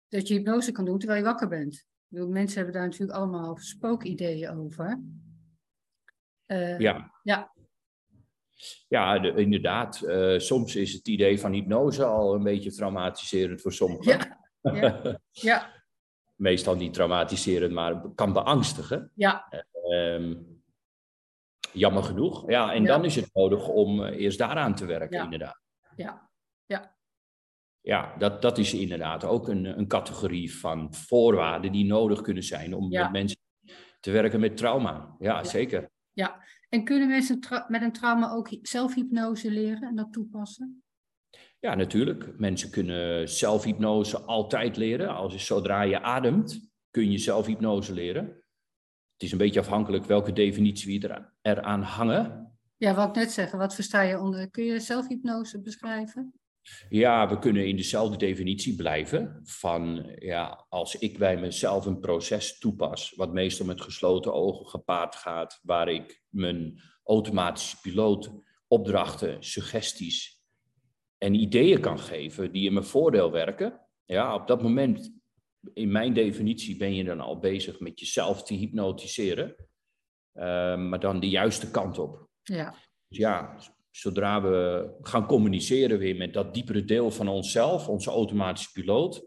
Dat 0.09 0.27
je 0.27 0.33
hypnose 0.33 0.71
kan 0.71 0.85
doen 0.85 0.97
terwijl 0.97 1.19
je 1.19 1.25
wakker 1.25 1.47
bent. 1.47 1.85
Bedoel, 2.07 2.29
mensen 2.29 2.57
hebben 2.57 2.73
daar 2.73 2.89
natuurlijk 2.89 3.17
allemaal 3.17 3.57
spookideeën 3.57 4.49
over. 4.49 5.01
Uh, 6.47 6.79
ja. 6.79 7.11
Ja, 7.23 7.53
ja, 8.87 9.23
inderdaad. 9.23 10.01
Uh, 10.03 10.39
soms 10.39 10.75
is 10.75 10.93
het 10.93 11.07
idee 11.07 11.39
van 11.39 11.51
hypnose 11.51 12.03
al 12.03 12.35
een 12.35 12.43
beetje 12.43 12.71
traumatiserend 12.71 13.61
voor 13.61 13.73
sommigen. 13.73 14.39
Ja. 14.61 14.73
ja. 14.73 15.19
ja. 15.31 15.73
Meestal 16.35 16.75
niet 16.75 16.93
traumatiserend, 16.93 17.73
maar 17.73 18.09
kan 18.15 18.33
beangstigen. 18.33 19.11
Ja. 19.15 19.47
Uh, 19.89 20.35
jammer 21.71 22.03
genoeg. 22.03 22.49
Ja, 22.49 22.73
en 22.73 22.85
dan 22.85 23.05
is 23.05 23.15
het 23.15 23.29
nodig 23.33 23.67
om 23.67 23.99
uh, 23.99 24.19
eerst 24.19 24.37
daaraan 24.37 24.75
te 24.75 24.85
werken, 24.85 25.23
inderdaad. 25.23 25.61
Ja, 25.95 26.29
ja. 26.65 26.94
Ja, 27.85 28.15
dat, 28.17 28.41
dat 28.41 28.57
is 28.57 28.73
inderdaad 28.73 29.23
ook 29.23 29.47
een, 29.47 29.65
een 29.65 29.87
categorie 29.87 30.55
van 30.55 30.93
voorwaarden 30.93 31.71
die 31.71 31.85
nodig 31.85 32.21
kunnen 32.21 32.43
zijn 32.43 32.73
om 32.73 32.89
met 32.89 33.11
mensen 33.11 33.37
te 33.99 34.11
werken 34.11 34.39
met 34.39 34.57
trauma. 34.57 35.15
Ja, 35.19 35.43
zeker. 35.43 35.89
Ja, 36.13 36.43
en 36.69 36.83
kunnen 36.83 37.07
mensen 37.07 37.39
met 37.67 37.81
een 37.81 37.91
trauma 37.91 38.31
ook 38.31 38.49
zelfhypnose 38.61 39.51
leren 39.51 39.81
en 39.81 39.95
dat 39.95 40.13
toepassen? 40.13 40.83
Ja, 41.59 41.75
natuurlijk. 41.75 42.39
Mensen 42.39 42.69
kunnen 42.69 43.29
zelfhypnose 43.29 44.19
altijd 44.19 44.77
leren. 44.77 45.15
Als, 45.15 45.45
zodra 45.45 45.81
je 45.81 46.01
ademt, 46.01 46.69
kun 46.89 47.11
je 47.11 47.17
zelfhypnose 47.17 47.93
leren. 47.93 48.25
Het 49.13 49.23
is 49.23 49.31
een 49.31 49.37
beetje 49.37 49.59
afhankelijk 49.59 50.05
welke 50.05 50.33
definitie 50.33 50.99
we 50.99 51.07
er, 51.07 51.33
eraan 51.41 51.81
hangen. 51.81 52.55
Ja, 52.77 52.93
wat 52.93 53.07
ik 53.07 53.15
net 53.15 53.31
zeggen, 53.31 53.59
wat 53.59 53.75
versta 53.75 54.01
je 54.01 54.19
onder? 54.19 54.49
Kun 54.49 54.63
je 54.63 54.79
zelfhypnose 54.79 55.61
beschrijven? 55.61 56.33
Ja, 56.89 57.29
we 57.29 57.39
kunnen 57.39 57.67
in 57.67 57.75
dezelfde 57.75 58.17
definitie 58.17 58.75
blijven 58.75 59.39
van 59.43 60.13
ja, 60.15 60.65
als 60.69 60.95
ik 60.95 61.17
bij 61.17 61.37
mezelf 61.37 61.85
een 61.85 61.99
proces 61.99 62.57
toepas, 62.57 63.13
wat 63.15 63.33
meestal 63.33 63.65
met 63.65 63.81
gesloten 63.81 64.33
ogen 64.33 64.65
gepaard 64.65 65.15
gaat, 65.15 65.59
waar 65.63 65.89
ik 65.89 66.23
mijn 66.29 66.81
automatische 67.03 67.79
piloot 67.81 68.31
opdrachten, 68.67 69.43
suggesties 69.43 70.35
en 71.17 71.33
ideeën 71.33 71.79
kan 71.79 71.99
geven 71.99 72.51
die 72.51 72.65
in 72.65 72.73
mijn 72.73 72.85
voordeel 72.85 73.31
werken. 73.31 73.81
Ja, 74.05 74.35
op 74.35 74.47
dat 74.47 74.61
moment, 74.61 75.11
in 75.73 75.91
mijn 75.91 76.13
definitie, 76.13 76.77
ben 76.77 76.95
je 76.95 77.03
dan 77.03 77.19
al 77.19 77.39
bezig 77.39 77.79
met 77.79 77.99
jezelf 77.99 78.43
te 78.43 78.53
hypnotiseren, 78.53 79.55
uh, 80.33 80.43
maar 80.77 80.99
dan 80.99 81.19
de 81.19 81.29
juiste 81.29 81.71
kant 81.71 81.99
op. 81.99 82.29
Ja. 82.43 82.75
Dus 83.07 83.17
ja, 83.17 83.57
zodra 83.95 84.41
we 84.41 84.89
gaan 85.01 85.25
communiceren 85.25 85.99
weer 85.99 86.15
met 86.15 86.33
dat 86.33 86.53
diepere 86.53 86.85
deel 86.85 87.11
van 87.11 87.27
onszelf, 87.27 87.87
onze 87.89 88.09
automatische 88.09 88.71
piloot, 88.71 89.25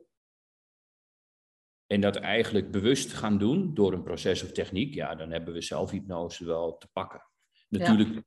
en 1.87 2.01
dat 2.01 2.17
eigenlijk 2.17 2.71
bewust 2.71 3.13
gaan 3.13 3.39
doen 3.39 3.75
door 3.75 3.93
een 3.93 4.03
proces 4.03 4.43
of 4.43 4.53
techniek, 4.53 4.95
ja, 4.95 5.15
dan 5.15 5.31
hebben 5.31 5.55
we 5.55 5.61
zelfhypnose 5.61 6.45
wel 6.45 6.77
te 6.77 6.89
pakken. 6.93 7.23
Natuurlijk 7.69 8.23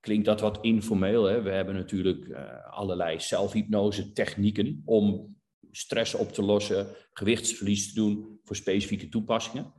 klinkt 0.00 0.24
dat 0.24 0.40
wat 0.40 0.58
informeel. 0.60 1.24
Hè? 1.24 1.42
We 1.42 1.50
hebben 1.50 1.74
natuurlijk 1.74 2.26
uh, 2.26 2.66
allerlei 2.70 3.20
zelfhypnose 3.20 4.12
technieken 4.12 4.82
om 4.84 5.36
stress 5.70 6.14
op 6.14 6.32
te 6.32 6.42
lossen, 6.42 6.86
gewichtsverlies 7.12 7.88
te 7.88 7.94
doen 7.94 8.40
voor 8.44 8.56
specifieke 8.56 9.08
toepassingen. 9.08 9.72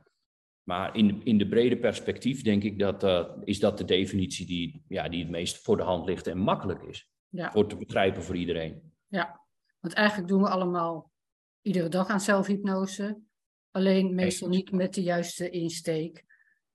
Maar 0.62 0.96
in, 0.96 1.24
in 1.24 1.38
de 1.38 1.48
brede 1.48 1.78
perspectief 1.78 2.42
denk 2.42 2.62
ik 2.62 2.78
dat 2.78 3.04
uh, 3.04 3.28
is 3.44 3.58
dat 3.58 3.78
de 3.78 3.84
definitie 3.84 4.46
die, 4.46 4.84
ja, 4.88 5.08
die 5.08 5.20
het 5.20 5.30
meest 5.30 5.58
voor 5.58 5.76
de 5.76 5.82
hand 5.82 6.06
ligt 6.06 6.26
en 6.26 6.38
makkelijk 6.38 6.82
is. 6.82 7.10
Ja. 7.28 7.50
Voor 7.50 7.68
te 7.68 7.76
begrijpen 7.76 8.22
voor 8.22 8.36
iedereen. 8.36 8.92
Ja, 9.06 9.40
want 9.80 9.94
eigenlijk 9.94 10.28
doen 10.28 10.42
we 10.42 10.48
allemaal 10.48 11.10
iedere 11.62 11.88
dag 11.88 12.08
aan 12.08 12.20
zelfhypnose. 12.20 13.20
Alleen 13.70 14.14
meestal 14.14 14.48
niet 14.48 14.72
met 14.72 14.94
de 14.94 15.02
juiste 15.02 15.50
insteek. 15.50 16.24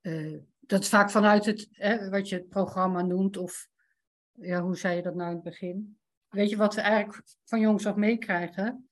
Uh, 0.02 0.38
dat 0.60 0.82
is 0.82 0.90
vaak 0.90 1.12
vanuit 1.12 1.46
het, 1.46 1.68
hè, 1.72 2.10
wat 2.10 2.30
je 2.30 2.36
het 2.36 2.50
programma 2.50 3.02
noemt, 3.02 3.38
of 3.38 3.68
ja, 4.32 4.62
hoe 4.62 4.78
zei 4.78 4.96
je 4.96 5.02
dat 5.02 5.16
nou 5.16 5.30
in 5.30 5.36
het 5.36 5.44
begin? 5.44 5.98
Weet 6.28 6.50
je 6.50 6.58
wat 6.58 6.76
we 6.76 6.82
eigenlijk 6.82 7.24
van 7.44 7.60
jongs 7.60 7.86
af 7.86 7.96
meekrijgen? 7.96 8.90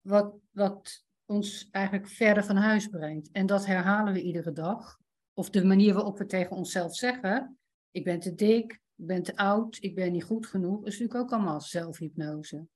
Wat, 0.00 0.34
wat 0.50 1.04
ons 1.30 1.68
eigenlijk 1.70 2.08
verder 2.08 2.44
van 2.44 2.56
huis 2.56 2.86
brengt. 2.86 3.30
En 3.32 3.46
dat 3.46 3.66
herhalen 3.66 4.12
we 4.12 4.22
iedere 4.22 4.52
dag. 4.52 4.98
Of 5.32 5.50
de 5.50 5.64
manier 5.64 5.94
waarop 5.94 6.18
we 6.18 6.26
tegen 6.26 6.56
onszelf 6.56 6.94
zeggen: 6.94 7.58
Ik 7.90 8.04
ben 8.04 8.20
te 8.20 8.34
dik, 8.34 8.72
ik 8.72 9.06
ben 9.06 9.22
te 9.22 9.36
oud, 9.36 9.78
ik 9.80 9.94
ben 9.94 10.12
niet 10.12 10.24
goed 10.24 10.46
genoeg, 10.46 10.86
is 10.86 10.98
natuurlijk 10.98 11.20
ook 11.20 11.32
allemaal 11.32 11.60
zelfhypnose. 11.60 12.66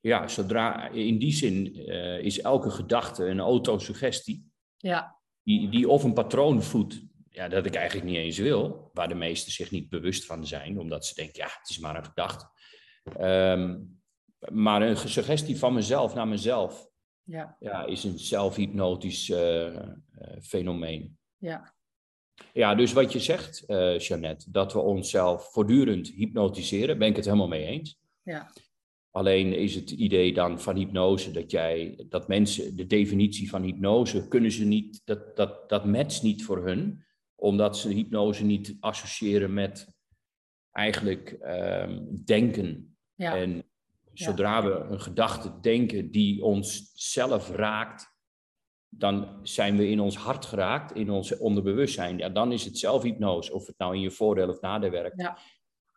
Ja, 0.00 0.28
zodra 0.28 0.88
in 0.88 1.18
die 1.18 1.32
zin 1.32 1.78
uh, 1.78 2.18
is 2.18 2.40
elke 2.40 2.70
gedachte 2.70 3.24
een 3.24 3.40
autosuggestie. 3.40 4.50
Ja. 4.76 5.18
Die, 5.42 5.68
die 5.68 5.88
of 5.88 6.04
een 6.04 6.12
patroon 6.12 6.62
voedt 6.62 7.02
ja, 7.30 7.48
dat 7.48 7.66
ik 7.66 7.74
eigenlijk 7.74 8.06
niet 8.06 8.16
eens 8.16 8.38
wil, 8.38 8.90
waar 8.92 9.08
de 9.08 9.14
meesten 9.14 9.52
zich 9.52 9.70
niet 9.70 9.88
bewust 9.88 10.26
van 10.26 10.46
zijn, 10.46 10.78
omdat 10.78 11.06
ze 11.06 11.14
denken, 11.14 11.42
ja, 11.42 11.48
het 11.60 11.68
is 11.68 11.78
maar 11.78 11.96
een 11.96 12.04
gedachte. 12.04 12.46
Um, 13.20 14.00
maar 14.48 14.82
een 14.82 14.96
suggestie 14.96 15.58
van 15.58 15.74
mezelf 15.74 16.14
naar 16.14 16.28
mezelf 16.28 16.88
ja. 17.28 17.56
Ja, 17.60 17.84
is 17.84 18.04
een 18.04 18.18
zelfhypnotisch 18.18 19.28
uh, 19.28 19.74
uh, 19.74 19.82
fenomeen. 20.40 21.18
Ja. 21.36 21.74
Ja, 22.52 22.74
dus 22.74 22.92
wat 22.92 23.12
je 23.12 23.20
zegt, 23.20 23.64
uh, 23.66 23.98
Jeannette, 23.98 24.50
dat 24.50 24.72
we 24.72 24.78
onszelf 24.78 25.52
voortdurend 25.52 26.08
hypnotiseren, 26.08 26.98
ben 26.98 27.08
ik 27.08 27.16
het 27.16 27.24
helemaal 27.24 27.48
mee 27.48 27.64
eens. 27.64 27.98
Ja. 28.22 28.52
Alleen 29.10 29.52
is 29.52 29.74
het 29.74 29.90
idee 29.90 30.32
dan 30.32 30.60
van 30.60 30.76
hypnose 30.76 31.30
dat 31.30 31.50
jij, 31.50 32.04
dat 32.08 32.28
mensen, 32.28 32.76
de 32.76 32.86
definitie 32.86 33.48
van 33.48 33.62
hypnose, 33.62 34.28
kunnen 34.28 34.52
ze 34.52 34.64
niet, 34.64 35.00
dat, 35.04 35.36
dat, 35.36 35.68
dat 35.68 35.84
matcht 35.84 36.22
niet 36.22 36.44
voor 36.44 36.66
hun, 36.66 37.04
omdat 37.34 37.78
ze 37.78 37.88
hypnose 37.88 38.44
niet 38.44 38.76
associëren 38.80 39.54
met 39.54 39.96
eigenlijk 40.70 41.38
um, 41.42 42.24
denken. 42.24 42.96
Ja. 43.14 43.36
En 43.36 43.64
Zodra 44.18 44.62
we 44.62 44.70
een 44.70 45.00
gedachte 45.00 45.60
denken 45.60 46.10
die 46.10 46.42
ons 46.42 46.90
zelf 46.94 47.50
raakt, 47.50 48.16
dan 48.88 49.38
zijn 49.42 49.76
we 49.76 49.88
in 49.88 50.00
ons 50.00 50.16
hart 50.16 50.44
geraakt, 50.44 50.94
in 50.94 51.10
ons 51.10 51.38
onderbewustzijn. 51.38 52.18
Ja, 52.18 52.28
dan 52.28 52.52
is 52.52 52.64
het 52.64 52.78
zelfhypnose, 52.78 53.54
of 53.54 53.66
het 53.66 53.78
nou 53.78 53.94
in 53.94 54.00
je 54.00 54.10
voordeel 54.10 54.48
of 54.48 54.60
nadeel 54.60 54.90
werkt, 54.90 55.20
ja. 55.20 55.38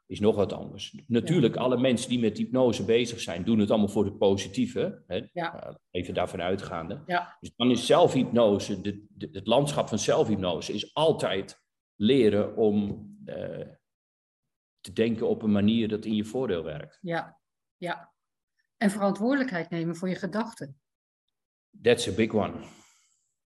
is 0.07 0.19
nog 0.19 0.35
wat 0.35 0.53
anders. 0.53 0.97
Natuurlijk, 1.07 1.55
alle 1.55 1.77
mensen 1.77 2.09
die 2.09 2.19
met 2.19 2.37
hypnose 2.37 2.85
bezig 2.85 3.19
zijn, 3.19 3.43
doen 3.43 3.59
het 3.59 3.69
allemaal 3.69 3.87
voor 3.87 4.05
het 4.05 4.17
positieve. 4.17 5.03
Hè? 5.07 5.21
Ja. 5.33 5.79
Even 5.91 6.13
daarvan 6.13 6.41
uitgaande. 6.41 7.03
Ja. 7.05 7.37
Dus 7.39 7.51
dan 7.55 7.71
is 7.71 7.85
zelfhypnose, 7.85 8.81
de, 8.81 9.05
de, 9.09 9.29
het 9.31 9.47
landschap 9.47 9.87
van 9.87 9.99
zelfhypnose, 9.99 10.73
is 10.73 10.93
altijd 10.93 11.61
leren 11.95 12.55
om 12.55 13.09
uh, 13.25 13.67
te 14.79 14.93
denken 14.93 15.27
op 15.27 15.41
een 15.41 15.51
manier 15.51 15.87
dat 15.87 16.05
in 16.05 16.15
je 16.15 16.25
voordeel 16.25 16.63
werkt. 16.63 16.97
Ja, 17.01 17.40
ja. 17.81 18.13
En 18.77 18.91
verantwoordelijkheid 18.91 19.69
nemen 19.69 19.95
voor 19.95 20.09
je 20.09 20.15
gedachten. 20.15 20.79
That's 21.81 22.07
a 22.07 22.13
big 22.13 22.33
one. 22.33 22.53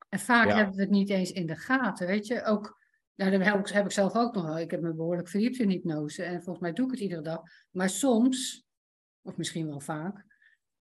En 0.09 0.19
vaak 0.19 0.51
hebben 0.51 0.75
we 0.75 0.81
het 0.81 0.89
niet 0.89 1.09
eens 1.09 1.31
in 1.31 1.45
de 1.45 1.55
gaten, 1.55 2.07
weet 2.07 2.27
je. 2.27 2.43
Ook, 2.43 2.79
nou, 3.15 3.31
dat 3.31 3.45
heb 3.45 3.59
ik, 3.59 3.67
heb 3.67 3.85
ik 3.85 3.91
zelf 3.91 4.15
ook 4.15 4.33
nog 4.33 4.45
wel. 4.45 4.59
Ik 4.59 4.71
heb 4.71 4.81
me 4.81 4.93
behoorlijk 4.93 5.29
verdiept 5.29 5.57
in 5.57 5.69
hypnose. 5.69 6.23
En 6.23 6.43
volgens 6.43 6.59
mij 6.59 6.73
doe 6.73 6.85
ik 6.85 6.91
het 6.91 6.99
iedere 6.99 7.21
dag. 7.21 7.41
Maar 7.71 7.89
soms, 7.89 8.65
of 9.21 9.37
misschien 9.37 9.67
wel 9.67 9.79
vaak, 9.79 10.25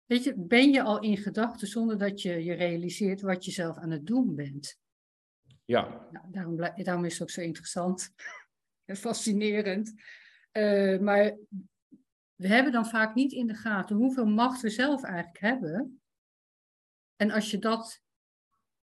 weet 0.04 0.24
je, 0.24 0.34
ben 0.36 0.72
je 0.72 0.82
al 0.82 1.00
in 1.00 1.16
gedachten 1.16 1.68
zonder 1.68 1.98
dat 1.98 2.22
je 2.22 2.44
je 2.44 2.54
realiseert 2.54 3.20
wat 3.20 3.44
je 3.44 3.50
zelf 3.50 3.76
aan 3.76 3.90
het 3.90 4.06
doen 4.06 4.34
bent. 4.34 4.78
Ja. 5.64 6.08
Nou, 6.10 6.30
daarom, 6.30 6.56
daarom 6.56 7.04
is 7.04 7.12
het 7.12 7.22
ook 7.22 7.30
zo 7.30 7.40
interessant 7.40 8.12
en 8.90 8.96
fascinerend. 8.96 9.92
Uh, 10.52 11.00
maar 11.00 11.36
we 12.36 12.48
hebben 12.48 12.72
dan 12.72 12.86
vaak 12.86 13.14
niet 13.14 13.32
in 13.32 13.46
de 13.46 13.54
gaten 13.54 13.96
hoeveel 13.96 14.26
macht 14.26 14.60
we 14.60 14.70
zelf 14.70 15.02
eigenlijk 15.02 15.40
hebben. 15.40 16.00
En 17.16 17.30
als 17.30 17.50
je 17.50 17.58
dat 17.58 18.02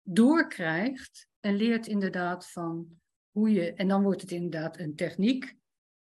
doorkrijgt 0.03 1.29
en 1.41 1.57
leert 1.57 1.87
inderdaad 1.87 2.51
van 2.51 3.01
hoe 3.31 3.51
je, 3.51 3.73
en 3.73 3.89
dan 3.89 4.03
wordt 4.03 4.21
het 4.21 4.31
inderdaad 4.31 4.79
een 4.79 4.97
techniek 4.97 5.57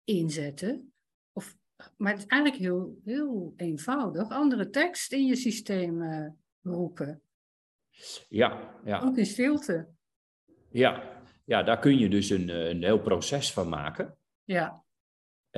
inzetten. 0.04 0.92
Of, 1.32 1.56
maar 1.96 2.12
het 2.12 2.22
is 2.22 2.26
eigenlijk 2.26 2.62
heel, 2.62 3.00
heel 3.04 3.52
eenvoudig. 3.56 4.30
Andere 4.30 4.70
tekst 4.70 5.12
in 5.12 5.26
je 5.26 5.36
systeem 5.36 6.02
uh, 6.02 6.28
roepen. 6.62 7.22
Ja, 8.28 8.80
ja. 8.84 9.00
Ook 9.00 9.16
in 9.16 9.26
stilte. 9.26 9.88
Ja, 10.70 11.22
ja 11.44 11.62
daar 11.62 11.78
kun 11.78 11.98
je 11.98 12.08
dus 12.08 12.30
een, 12.30 12.48
een 12.48 12.82
heel 12.82 13.00
proces 13.00 13.52
van 13.52 13.68
maken. 13.68 14.16
Ja. 14.44 14.84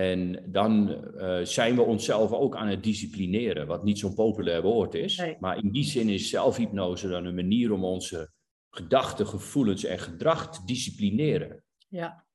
En 0.00 0.42
dan 0.52 1.04
uh, 1.14 1.44
zijn 1.44 1.74
we 1.74 1.82
onszelf 1.82 2.32
ook 2.32 2.56
aan 2.56 2.68
het 2.68 2.82
disciplineren, 2.82 3.66
wat 3.66 3.84
niet 3.84 3.98
zo'n 3.98 4.14
populair 4.14 4.62
woord 4.62 4.94
is. 4.94 5.16
Nee. 5.16 5.36
Maar 5.40 5.58
in 5.58 5.70
die 5.70 5.84
zin 5.84 6.08
is 6.08 6.30
zelfhypnose 6.30 7.08
dan 7.08 7.24
een 7.24 7.34
manier 7.34 7.72
om 7.72 7.84
onze 7.84 8.32
gedachten, 8.70 9.26
gevoelens 9.26 9.84
en 9.84 9.98
gedrag 9.98 10.52
te 10.52 10.64
disciplineren. 10.64 11.64
Ja. 11.88 12.26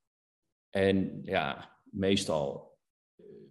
En 0.70 1.20
ja, 1.24 1.80
meestal, 1.84 2.74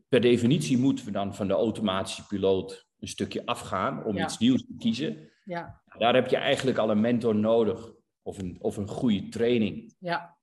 per 0.08 0.20
definitie 0.20 0.78
moeten 0.78 1.04
we 1.04 1.10
dan 1.10 1.34
van 1.34 1.48
de 1.48 1.54
automatische 1.54 2.26
piloot 2.26 2.88
een 2.98 3.08
stukje 3.08 3.46
afgaan 3.46 4.04
om 4.04 4.16
Ja. 4.16 4.24
iets 4.24 4.38
nieuws 4.38 4.66
te 4.66 4.74
kiezen. 4.78 5.30
Ja. 5.44 5.82
Daar 5.98 6.14
heb 6.14 6.28
je 6.28 6.36
eigenlijk 6.36 6.78
al 6.78 6.90
een 6.90 7.00
mentor 7.00 7.34
nodig 7.34 7.92
of 8.22 8.38
een, 8.38 8.56
of 8.60 8.76
een 8.76 8.88
goede 8.88 9.28
training. 9.28 9.94
Ja. 9.98 10.38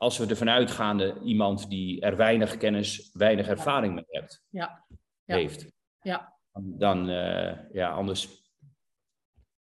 Als 0.00 0.18
we 0.18 0.26
ervan 0.26 0.48
uitgaande 0.50 1.20
iemand 1.24 1.70
die 1.70 2.00
er 2.00 2.16
weinig 2.16 2.56
kennis, 2.56 3.10
weinig 3.12 3.48
ervaring 3.48 3.94
mee 3.94 4.04
hebt, 4.06 4.42
Ja. 4.48 4.84
Ja. 5.24 5.36
heeft, 5.36 5.66
Ja. 6.00 6.38
dan, 6.52 7.08
eh, 7.08 7.70
ja, 7.72 7.90
anders 7.90 8.28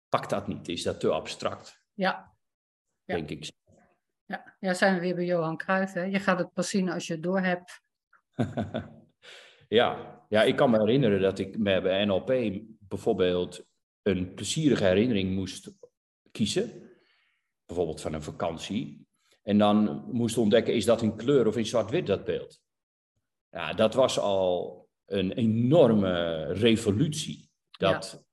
pakt 0.08 0.30
dat 0.30 0.46
niet. 0.48 0.68
Is 0.68 0.82
dat 0.82 1.00
te 1.00 1.10
abstract, 1.10 1.82
Ja. 1.92 2.34
Ja. 3.04 3.14
denk 3.14 3.30
ik. 3.30 3.52
Ja. 4.24 4.56
ja, 4.60 4.74
zijn 4.74 4.94
we 4.94 5.00
weer 5.00 5.14
bij 5.14 5.24
Johan 5.24 5.56
Cruijff. 5.56 5.92
Hè? 5.92 6.02
Je 6.02 6.18
gaat 6.20 6.38
het 6.38 6.52
pas 6.52 6.68
zien 6.68 6.90
als 6.90 7.06
je 7.06 7.12
het 7.12 7.22
door 7.22 7.40
hebt. 7.40 7.80
ja. 9.68 10.20
ja, 10.28 10.42
ik 10.42 10.56
kan 10.56 10.70
me 10.70 10.78
herinneren 10.78 11.20
dat 11.20 11.38
ik 11.38 11.58
met- 11.58 11.82
bij 11.82 12.04
NLP 12.04 12.62
bijvoorbeeld 12.78 13.66
een 14.02 14.34
plezierige 14.34 14.84
herinnering 14.84 15.34
moest 15.34 15.72
kiezen. 16.30 16.90
Bijvoorbeeld 17.66 18.00
van 18.00 18.12
een 18.12 18.22
vakantie. 18.22 19.03
En 19.44 19.58
dan 19.58 20.04
moest 20.12 20.38
ontdekken, 20.38 20.74
is 20.74 20.84
dat 20.84 21.02
in 21.02 21.16
kleur 21.16 21.46
of 21.46 21.56
in 21.56 21.66
zwart-wit 21.66 22.06
dat 22.06 22.24
beeld? 22.24 22.62
Ja, 23.50 23.72
dat 23.72 23.94
was 23.94 24.18
al 24.18 24.82
een 25.06 25.32
enorme 25.32 26.44
revolutie. 26.52 27.50
Dat, 27.70 28.24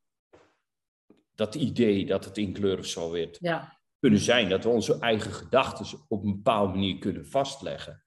dat 1.36 1.56
idee 1.56 2.06
dat 2.06 2.26
het 2.26 2.38
in 2.38 2.54
kleur 2.54 2.78
of 2.78 2.86
zwart-wit 2.86 3.38
Ja. 3.42 3.80
kunnen 4.00 4.20
zijn. 4.20 4.50
Dat 4.50 4.64
we 4.64 4.70
onze 4.70 5.00
eigen 5.00 5.32
gedachten 5.32 6.00
op 6.08 6.24
een 6.24 6.36
bepaalde 6.36 6.74
manier 6.74 6.98
kunnen 6.98 7.28
vastleggen. 7.28 8.04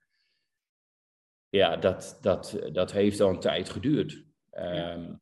Ja, 1.48 1.76
dat, 1.76 2.18
dat, 2.20 2.58
dat 2.72 2.92
heeft 2.92 3.20
al 3.20 3.30
een 3.30 3.40
tijd 3.40 3.68
geduurd. 3.68 4.24
Ehm, 4.50 5.14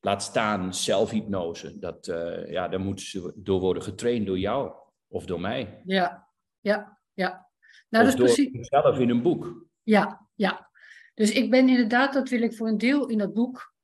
laat 0.00 0.22
staan 0.22 0.74
zelfhypnose. 0.74 1.78
Dat, 1.78 2.08
eh, 2.08 2.50
ja, 2.50 2.68
daar 2.68 2.80
moeten 2.80 3.06
ze 3.06 3.32
door 3.36 3.60
worden 3.60 3.82
getraind 3.82 4.26
door 4.26 4.38
jou 4.38 4.72
of 5.08 5.26
door 5.26 5.40
mij. 5.40 5.82
Ja. 5.84 6.28
Ja. 6.66 6.98
Ja. 7.14 7.48
Nou, 7.88 8.04
door 8.04 8.14
precies. 8.14 8.68
zelf 8.68 8.98
in 8.98 9.10
een 9.10 9.22
boek. 9.22 9.66
Ja, 9.82 10.28
ja. 10.34 10.70
Dus 11.14 11.30
ik 11.30 11.50
ben 11.50 11.68
inderdaad, 11.68 12.12
dat 12.12 12.28
wil 12.28 12.42
ik 12.42 12.54
voor 12.54 12.68
een 12.68 12.78
deel 12.78 13.08
in 13.08 13.18
dat 13.18 13.34
boek 13.34 13.74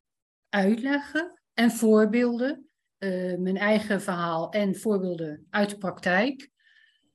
uitleggen 0.49 1.41
en 1.55 1.71
voorbeelden, 1.71 2.71
eh, 2.99 3.39
mijn 3.39 3.57
eigen 3.57 4.01
verhaal 4.01 4.51
en 4.51 4.77
voorbeelden 4.77 5.47
uit 5.51 5.71
de 5.71 5.79
praktijk. 5.79 6.51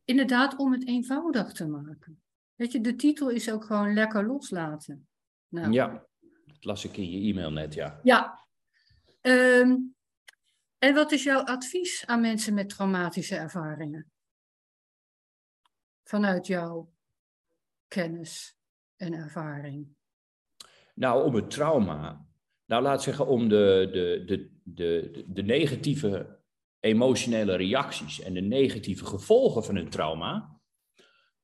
Inderdaad, 0.06 0.56
om 0.56 0.72
het 0.72 0.88
eenvoudig 0.88 1.52
te 1.52 1.68
maken. 1.68 2.22
Weet 2.56 2.72
je, 2.72 2.82
de 2.82 2.96
titel 2.96 3.30
is 3.30 3.52
ook 3.52 3.64
gewoon 3.64 3.94
lekker 3.94 4.26
loslaten. 4.26 5.08
Nou, 5.48 5.72
Ja, 5.72 6.06
dat 6.46 6.66
las 6.66 6.86
ik 6.86 6.98
in 6.98 7.12
je 7.12 7.30
e-mail 7.30 7.52
net, 7.52 7.74
ja. 7.74 8.00
ja. 8.04 8.48
Ehm, 9.22 9.76
en 10.78 10.94
wat 10.94 11.12
is 11.12 11.24
jouw 11.24 11.42
advies 11.42 12.06
aan 12.06 12.22
mensen 12.22 12.54
met 12.54 12.70
traumatische 12.70 13.36
ervaringen? 13.36 14.12
Vanuit 16.08 16.48
jouw 16.48 16.94
kennis 17.88 18.58
en 18.96 19.14
ervaring. 19.14 19.96
Nou, 20.96 21.24
om 21.26 21.36
het 21.36 21.50
trauma. 21.50 22.26
Nou, 22.66 22.84
laat 22.84 23.04
zeggen 23.04 23.28
om 23.28 23.50
de, 23.50 23.90
de, 23.92 24.24
de, 24.26 24.60
de, 24.64 25.24
de 25.28 25.44
negatieve 25.44 26.40
emotionele 26.80 27.56
reacties 27.56 28.20
en 28.22 28.34
de 28.34 28.41
negatieve 28.41 29.06
gevolgen 29.06 29.63
van 29.63 29.76
een 29.76 29.89
trauma, 29.89 30.60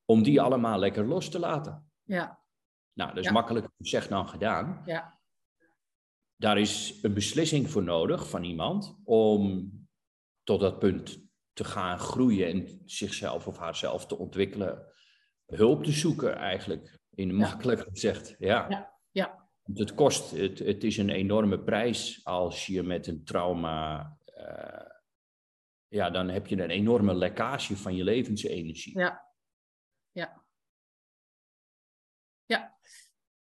om 0.05 0.23
die 0.23 0.41
allemaal 0.41 0.79
lekker 0.79 1.05
los 1.07 1.29
te 1.29 1.39
laten. 1.39 1.91
Ja, 2.03 2.41
Nou, 2.93 3.09
dat 3.09 3.19
is 3.19 3.25
Ja. 3.25 3.31
makkelijker 3.31 3.71
gezegd 3.77 4.09
dan 4.09 4.27
gedaan. 4.29 4.81
ja, 4.85 5.19
Daar 6.35 6.57
is 6.59 6.99
een 7.01 7.13
beslissing 7.13 7.69
voor 7.69 7.83
nodig 7.83 8.29
van 8.29 8.43
iemand 8.43 8.99
om 9.03 9.71
tot 10.43 10.59
dat 10.59 10.79
punt 10.79 11.21
te 11.53 11.63
gaan 11.63 11.99
groeien 11.99 12.47
en 12.47 12.81
zichzelf 12.85 13.47
of 13.47 13.57
haarzelf 13.57 14.05
te 14.05 14.17
ontwikkelen. 14.17 14.85
Hulp 15.45 15.83
te 15.83 15.91
zoeken 15.91 16.35
eigenlijk, 16.35 16.99
in 17.09 17.35
makkelijk 17.35 17.81
gezegd. 17.81 18.35
Ja. 18.39 18.91
Ja, 19.11 19.49
het 19.73 19.93
kost, 19.93 20.31
het, 20.31 20.59
het 20.59 20.83
is 20.83 20.97
een 20.97 21.09
enorme 21.09 21.59
prijs 21.59 22.25
als 22.25 22.65
je 22.65 22.83
met 22.83 23.07
een 23.07 23.23
trauma, 23.23 24.17
eh, 24.25 24.89
ja, 25.87 26.09
dan 26.09 26.29
heb 26.29 26.47
je 26.47 26.61
een 26.61 26.69
enorme 26.69 27.15
lekkage 27.15 27.77
van 27.77 27.95
je 27.95 28.03
levensenergie. 28.03 28.99
ja, 28.99 29.31
ja. 30.11 30.43
Ja. 32.45 32.77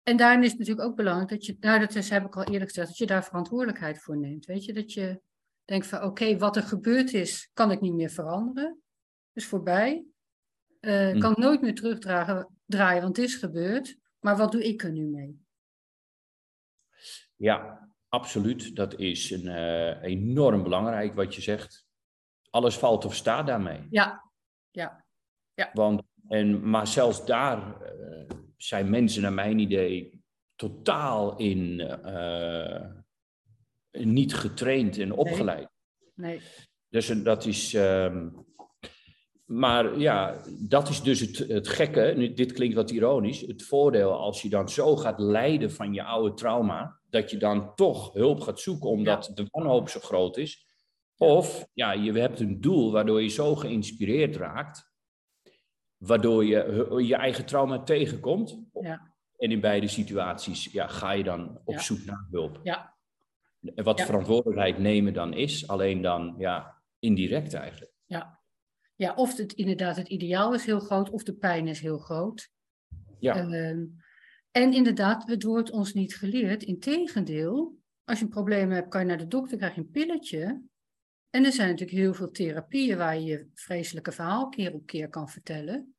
En 0.02 0.16
daarin 0.16 0.42
is 0.42 0.50
het 0.50 0.58
natuurlijk 0.58 0.88
ook 0.88 0.96
belangrijk 0.96 1.28
dat 1.28 1.46
je, 1.46 1.56
nou 1.60 1.80
dat 1.80 1.94
is, 1.94 2.10
heb 2.10 2.24
ik 2.24 2.36
al 2.36 2.44
eerder 2.44 2.68
gezegd, 2.68 2.88
dat 2.88 2.96
je 2.96 3.06
daar 3.06 3.24
verantwoordelijkheid 3.24 4.02
voor 4.02 4.18
neemt. 4.18 4.44
Weet 4.44 4.64
je, 4.64 4.72
dat 4.72 4.92
je 4.92 5.20
denkt 5.66 5.86
van 5.86 6.02
oké, 6.02 6.38
wat 6.38 6.56
er 6.56 6.62
gebeurd 6.62 7.12
is, 7.12 7.50
kan 7.52 7.70
ik 7.70 7.80
niet 7.80 7.94
meer 7.94 8.10
veranderen. 8.10 8.80
is 9.32 9.46
voorbij. 9.46 10.04
Hm. 10.80 11.18
Kan 11.18 11.30
ik 11.30 11.36
nooit 11.36 11.60
meer 11.60 11.74
terugdragen, 11.74 12.48
draaien, 12.64 13.02
want 13.02 13.16
het 13.16 13.26
is 13.26 13.34
gebeurd. 13.34 13.96
Maar 14.20 14.36
wat 14.36 14.52
doe 14.52 14.64
ik 14.64 14.82
er 14.82 14.92
nu 14.92 15.06
mee? 15.06 15.40
Ja, 17.36 17.88
absoluut. 18.08 18.76
Dat 18.76 18.94
is 18.94 19.30
een, 19.30 19.48
eh, 19.48 20.02
enorm 20.02 20.62
belangrijk 20.62 21.14
wat 21.14 21.34
je 21.34 21.40
zegt. 21.40 21.86
Alles 22.50 22.76
valt 22.76 23.04
of 23.04 23.14
staat 23.14 23.46
daarmee. 23.46 23.86
Ja, 23.90 24.30
ja, 24.70 25.04
Want, 25.72 26.02
en, 26.28 26.68
maar 26.70 26.86
zelfs 26.86 27.26
daar 27.26 27.82
eh, 27.82 28.36
zijn 28.56 28.90
mensen, 28.90 29.22
naar 29.22 29.32
mijn 29.32 29.58
idee, 29.58 30.22
totaal 30.54 31.36
in 31.36 31.80
niet 34.12 34.34
getraind 34.34 34.98
en 34.98 35.12
opgeleid. 35.12 35.68
nee, 36.14 36.40
Dus 36.88 37.08
een- 37.08 37.22
dat 37.22 37.44
is. 37.44 37.74
ehm, 37.74 38.28
maar 39.44 39.98
ja, 39.98 40.36
dat 40.68 40.88
is 40.88 41.02
dus 41.02 41.20
het, 41.20 41.38
het 41.38 41.68
gekke. 41.68 42.12
Nu, 42.16 42.32
dit 42.34 42.52
klinkt 42.52 42.74
wat 42.74 42.90
ironisch. 42.90 43.40
Het 43.40 43.62
voordeel 43.64 44.12
als 44.12 44.42
je 44.42 44.48
dan 44.48 44.68
zo 44.68 44.96
gaat 44.96 45.18
lijden 45.20 45.72
van 45.72 45.92
je 45.94 46.02
oude 46.02 46.34
trauma, 46.34 47.00
dat 47.10 47.30
je 47.30 47.36
dan 47.36 47.74
toch 47.74 48.12
hulp 48.12 48.40
gaat 48.40 48.60
zoeken 48.60 48.90
omdat 48.90 49.30
de 49.34 49.46
wanhoop 49.50 49.88
zo 49.88 50.00
groot 50.00 50.36
is. 50.36 50.64
Of 51.16 51.66
ja, 51.72 51.92
je 51.92 52.12
hebt 52.12 52.40
een 52.40 52.60
doel 52.60 52.92
waardoor 52.92 53.22
je 53.22 53.28
zo 53.28 53.54
geïnspireerd 53.56 54.36
raakt, 54.36 54.90
waardoor 55.96 56.44
je 56.44 56.86
je 57.06 57.14
eigen 57.16 57.46
trauma 57.46 57.82
tegenkomt. 57.82 58.58
Ja. 58.80 59.14
En 59.36 59.50
in 59.50 59.60
beide 59.60 59.88
situaties 59.88 60.72
ja, 60.72 60.86
ga 60.86 61.10
je 61.12 61.24
dan 61.24 61.60
op 61.64 61.74
Ja. 61.74 61.80
zoek 61.80 62.04
naar 62.04 62.26
hulp. 62.30 62.60
ja, 62.62 62.95
wat 63.60 63.98
Ja. 63.98 64.04
verantwoordelijkheid 64.04 64.78
nemen 64.78 65.12
dan 65.12 65.32
is, 65.34 65.68
alleen 65.68 66.02
dan 66.02 66.34
ja, 66.38 66.82
indirect 66.98 67.54
eigenlijk. 67.54 67.92
ja. 68.04 68.34
Ja, 68.98 69.14
of 69.14 69.36
het 69.36 69.52
inderdaad 69.52 69.96
het 69.96 70.08
ideaal 70.08 70.54
is 70.54 70.64
heel 70.64 70.80
groot, 70.80 71.10
of 71.10 71.22
de 71.22 71.34
pijn 71.34 71.68
is 71.68 71.80
heel 71.80 71.98
groot. 71.98 72.50
Ja, 73.18 73.36
Ehm, 73.36 73.84
en 74.50 74.72
inderdaad, 74.72 75.26
het 75.26 75.42
wordt 75.42 75.70
ons 75.70 75.92
niet 75.94 76.16
geleerd. 76.16 76.62
Integendeel, 76.62 77.78
als 78.04 78.18
je 78.18 78.24
een 78.24 78.30
probleem 78.30 78.70
hebt, 78.70 78.88
kan 78.88 79.00
je 79.00 79.06
naar 79.06 79.18
de 79.18 79.26
dokter, 79.26 79.56
krijg 79.56 79.74
je 79.74 79.80
een 79.80 79.90
pilletje. 79.90 80.62
En 81.30 81.44
er 81.44 81.52
zijn 81.52 81.68
natuurlijk 81.68 81.98
heel 81.98 82.14
veel 82.14 82.30
therapieën 82.30 82.96
waar 82.96 83.14
je 83.18 83.24
je 83.24 83.48
vreselijke 83.54 84.12
verhaal 84.12 84.48
keer 84.48 84.72
op 84.74 84.86
keer 84.86 85.08
kan 85.08 85.28
vertellen. 85.28 85.94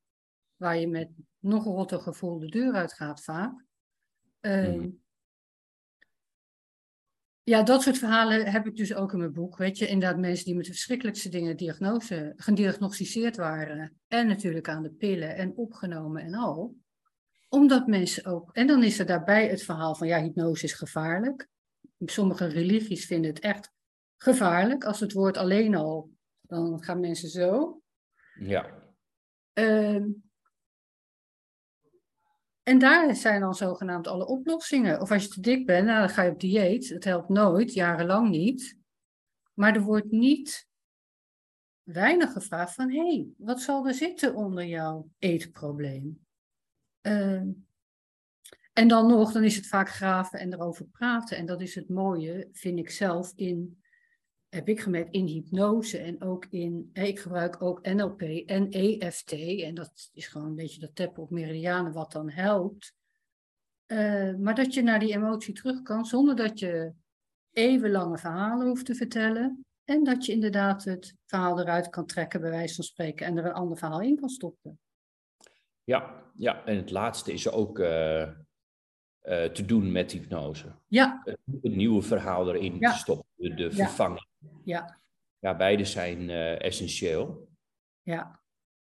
Waar 0.56 0.78
je 0.78 0.88
met 0.88 1.08
nog 1.38 1.66
een 1.66 1.72
rotter 1.72 2.00
gevoel 2.00 2.38
de 2.38 2.48
deur 2.48 2.72
uit 2.74 2.92
gaat 2.92 3.22
vaak. 3.24 3.64
Ehm, 4.40 4.76
Mhm. 4.78 4.88
Ja, 7.48 7.62
dat 7.62 7.82
soort 7.82 7.98
verhalen 7.98 8.46
heb 8.46 8.66
ik 8.66 8.76
dus 8.76 8.94
ook 8.94 9.12
in 9.12 9.18
mijn 9.18 9.32
boek. 9.32 9.56
Weet 9.56 9.78
je, 9.78 9.86
inderdaad 9.86 10.18
mensen 10.18 10.44
die 10.44 10.54
met 10.54 10.64
de 10.64 10.70
verschrikkelijkste 10.70 11.28
dingen 11.28 11.56
diagnose, 11.56 12.32
gediagnosticeerd 12.36 13.36
waren. 13.36 14.00
En 14.08 14.26
natuurlijk 14.26 14.68
aan 14.68 14.82
de 14.82 14.90
pillen 14.90 15.36
en 15.36 15.56
opgenomen 15.56 16.22
en 16.22 16.34
al. 16.34 16.76
Omdat 17.48 17.86
mensen 17.86 18.24
ook... 18.24 18.50
En 18.52 18.66
dan 18.66 18.82
is 18.82 18.98
er 18.98 19.06
daarbij 19.06 19.48
het 19.48 19.62
verhaal 19.62 19.94
van, 19.94 20.06
ja, 20.06 20.22
hypnose 20.22 20.64
is 20.64 20.72
gevaarlijk. 20.72 21.48
Sommige 21.98 22.46
religies 22.46 23.06
vinden 23.06 23.30
het 23.30 23.40
echt 23.40 23.72
gevaarlijk. 24.16 24.84
Als 24.84 25.00
het 25.00 25.12
woord 25.12 25.36
alleen 25.36 25.74
al, 25.74 26.10
dan 26.40 26.82
gaan 26.82 27.00
mensen 27.00 27.28
zo. 27.28 27.80
ja. 28.40 28.86
Ehm, 29.52 30.06
en 32.68 32.78
daar 32.78 33.14
zijn 33.14 33.40
dan 33.40 33.54
zogenaamd 33.54 34.06
alle 34.06 34.26
oplossingen. 34.26 35.00
Of 35.00 35.10
als 35.10 35.22
je 35.22 35.28
te 35.28 35.40
dik 35.40 35.66
bent, 35.66 35.86
nou, 35.86 35.98
dan 35.98 36.08
ga 36.08 36.22
je 36.22 36.30
op 36.30 36.40
dieet. 36.40 36.88
Het 36.88 37.04
helpt 37.04 37.28
nooit, 37.28 37.72
jarenlang 37.72 38.30
niet. 38.30 38.78
Maar 39.54 39.74
er 39.74 39.82
wordt 39.82 40.10
niet 40.10 40.68
weinig 41.82 42.32
gevraagd 42.32 42.74
van... 42.74 42.90
hé, 42.90 43.00
hey, 43.00 43.26
wat 43.36 43.60
zal 43.60 43.86
er 43.86 43.94
zitten 43.94 44.34
onder 44.34 44.64
jouw 44.64 45.10
eetprobleem? 45.18 46.26
Ehm, 47.00 47.48
en 48.72 48.88
dan 48.88 49.06
nog, 49.06 49.32
dan 49.32 49.44
is 49.44 49.56
het 49.56 49.66
vaak 49.66 49.88
graven 49.88 50.38
en 50.38 50.52
erover 50.52 50.84
praten. 50.84 51.36
En 51.36 51.46
dat 51.46 51.60
is 51.60 51.74
het 51.74 51.88
mooie, 51.88 52.48
vind 52.52 52.78
ik 52.78 52.90
zelf, 52.90 53.32
in 53.34 53.82
heb 54.48 54.68
ik 54.68 54.80
gemerkt 54.80 55.14
in 55.14 55.26
hypnose 55.26 55.98
en 55.98 56.22
ook 56.22 56.46
in, 56.50 56.90
ik 56.92 57.18
gebruik 57.18 57.62
ook 57.62 57.86
NLP 57.86 58.20
en 58.46 58.70
EFT. 58.70 59.32
En 59.62 59.74
dat 59.74 60.10
is 60.12 60.26
gewoon 60.26 60.46
een 60.46 60.54
beetje 60.54 60.80
dat 60.80 60.94
tappen 60.94 61.22
op 61.22 61.30
meridianen 61.30 61.92
wat 61.92 62.12
dan 62.12 62.30
helpt. 62.30 62.96
Uh, 63.86 64.34
maar 64.34 64.54
dat 64.54 64.74
je 64.74 64.82
naar 64.82 64.98
die 64.98 65.14
emotie 65.14 65.54
terug 65.54 65.82
kan 65.82 66.04
zonder 66.04 66.36
dat 66.36 66.58
je 66.58 66.92
even 67.52 67.90
lange 67.90 68.18
verhalen 68.18 68.66
hoeft 68.66 68.86
te 68.86 68.94
vertellen. 68.94 69.64
En 69.84 70.04
dat 70.04 70.24
je 70.24 70.32
inderdaad 70.32 70.84
het 70.84 71.14
verhaal 71.26 71.60
eruit 71.60 71.88
kan 71.88 72.06
trekken, 72.06 72.40
bij 72.40 72.50
wijze 72.50 72.74
van 72.74 72.84
spreken, 72.84 73.26
en 73.26 73.36
er 73.36 73.44
een 73.44 73.52
ander 73.52 73.78
verhaal 73.78 74.00
in 74.00 74.16
kan 74.16 74.28
stoppen. 74.28 74.78
Ja, 75.84 76.22
ja. 76.34 76.64
en 76.64 76.76
het 76.76 76.90
laatste 76.90 77.32
is 77.32 77.50
ook 77.50 77.78
uh, 77.78 78.20
uh, 78.20 78.30
te 79.44 79.64
doen 79.64 79.92
met 79.92 80.12
hypnose. 80.12 80.74
Ja. 80.86 81.22
Het, 81.24 81.62
nieuwe 81.62 82.02
verhaal 82.02 82.54
erin 82.54 82.78
ja. 82.78 82.92
te 82.92 82.98
stoppen, 82.98 83.27
de, 83.38 83.54
de 83.54 83.70
vervanging. 83.70 84.26
Ja. 84.64 85.00
Ja, 85.38 85.56
beide 85.56 85.84
zijn 85.84 86.20
uh, 86.20 86.62
essentieel. 86.62 87.48
Ja. 88.02 88.42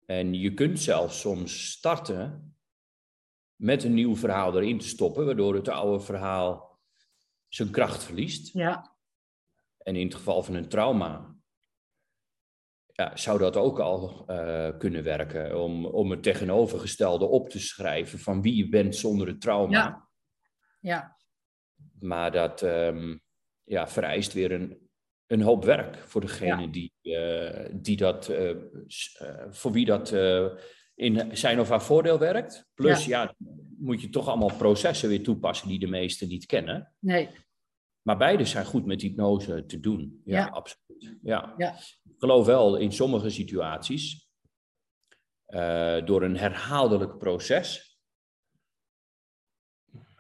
En 0.06 0.34
je 0.34 0.54
kunt 0.54 0.80
zelfs 0.80 1.20
soms 1.20 1.72
starten 1.72 2.56
met 3.56 3.84
een 3.84 3.94
nieuw 3.94 4.16
verhaal 4.16 4.58
erin 4.58 4.80
te 4.80 4.88
stoppen, 4.88 5.26
waardoor 5.26 5.56
het 5.56 5.68
oude 5.68 6.04
verhaal 6.04 6.80
zijn 7.48 7.72
kracht 7.72 8.04
verliest. 8.04 8.54
Ja. 8.54 8.96
En 9.78 9.96
in 9.96 10.06
het 10.06 10.16
geval 10.16 10.44
van 10.44 10.54
een 10.54 10.70
trauma 10.70 11.40
ja, 13.00 13.16
zou 13.16 13.40
dat 13.40 13.56
ook 13.56 13.80
al 13.80 14.26
uh, 14.28 14.78
kunnen 14.78 15.04
werken 15.04 15.64
om, 15.64 15.86
om 15.86 16.12
het 16.12 16.24
tegenovergestelde 16.24 17.26
op 17.26 17.50
te 17.50 17.60
schrijven 17.60 18.20
van 18.20 18.42
wie 18.42 18.56
je 18.56 18.70
bent 18.70 18.96
zonder 18.96 19.28
het 19.28 19.42
trauma. 19.42 19.78
Ja. 19.78 20.10
ja. 20.80 21.18
Maar 22.00 22.32
dat 22.32 22.62
um, 22.62 23.22
ja, 23.70 23.88
vereist 23.88 24.34
weer 24.34 24.52
een, 24.52 24.90
een 25.28 25.42
hoop 25.42 25.64
werk 25.66 25.98
voor 25.98 26.22
degene 26.22 26.62
ja. 26.62 26.68
die, 26.68 26.94
uh, 27.02 27.66
die 27.74 27.98
dat, 27.98 28.30
uh, 28.30 28.52
voor 29.50 29.72
wie 29.72 29.86
dat 29.86 30.12
in 30.96 31.38
zijn 31.38 31.60
of 31.60 31.70
haar 31.70 31.84
voordeel 31.84 32.20
werkt. 32.20 32.66
Plus, 32.74 33.06
ja. 33.06 33.22
ja, 33.22 33.36
moet 33.78 34.02
je 34.02 34.10
toch 34.10 34.28
allemaal 34.28 34.56
processen 34.58 35.10
weer 35.10 35.24
toepassen 35.24 35.68
die 35.68 35.80
de 35.80 35.88
meesten 35.88 36.28
niet 36.28 36.46
kennen. 36.46 36.94
Nee. 37.00 37.30
Maar 38.02 38.18
beide 38.18 38.46
zijn 38.46 38.66
goed 38.66 38.86
met 38.86 39.02
hypnose 39.02 39.66
te 39.66 39.80
doen. 39.80 40.22
Ja, 40.26 40.38
Ja. 40.38 40.48
absoluut. 40.48 41.18
Ja. 41.22 41.54
Ja. 41.58 41.74
Ik 42.04 42.16
geloof 42.18 42.46
wel 42.46 42.76
in 42.76 42.92
sommige 42.92 43.30
situaties, 43.30 44.30
eh, 45.46 46.06
door 46.06 46.24
een 46.24 46.38
herhaaldelijk 46.38 47.18
proces, 47.18 47.89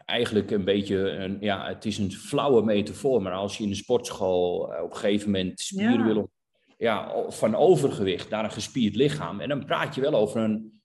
eigenlijk 0.09 0.51
een 0.51 0.63
beetje, 0.63 1.09
een, 1.09 1.37
ja, 1.39 1.67
het 1.67 1.85
is 1.85 1.97
een 1.97 2.11
flauwe 2.11 2.63
metafoor, 2.63 3.21
maar 3.21 3.33
als 3.33 3.57
je 3.57 3.63
in 3.63 3.69
de 3.69 3.75
sportschool 3.75 4.73
eh, 4.73 4.83
op 4.83 4.91
een 4.91 4.97
gegeven 4.97 5.31
moment 5.31 5.59
spieren 5.59 5.97
Ja. 5.97 6.13
wil, 6.13 6.29
ja, 6.77 7.29
van 7.29 7.55
overgewicht 7.55 8.29
naar 8.29 8.43
een 8.43 8.51
gespierd 8.51 8.95
lichaam, 8.95 9.39
en 9.39 9.49
dan 9.49 9.65
praat 9.65 9.95
je 9.95 10.01
wel 10.01 10.13
over 10.13 10.41
een, 10.41 10.81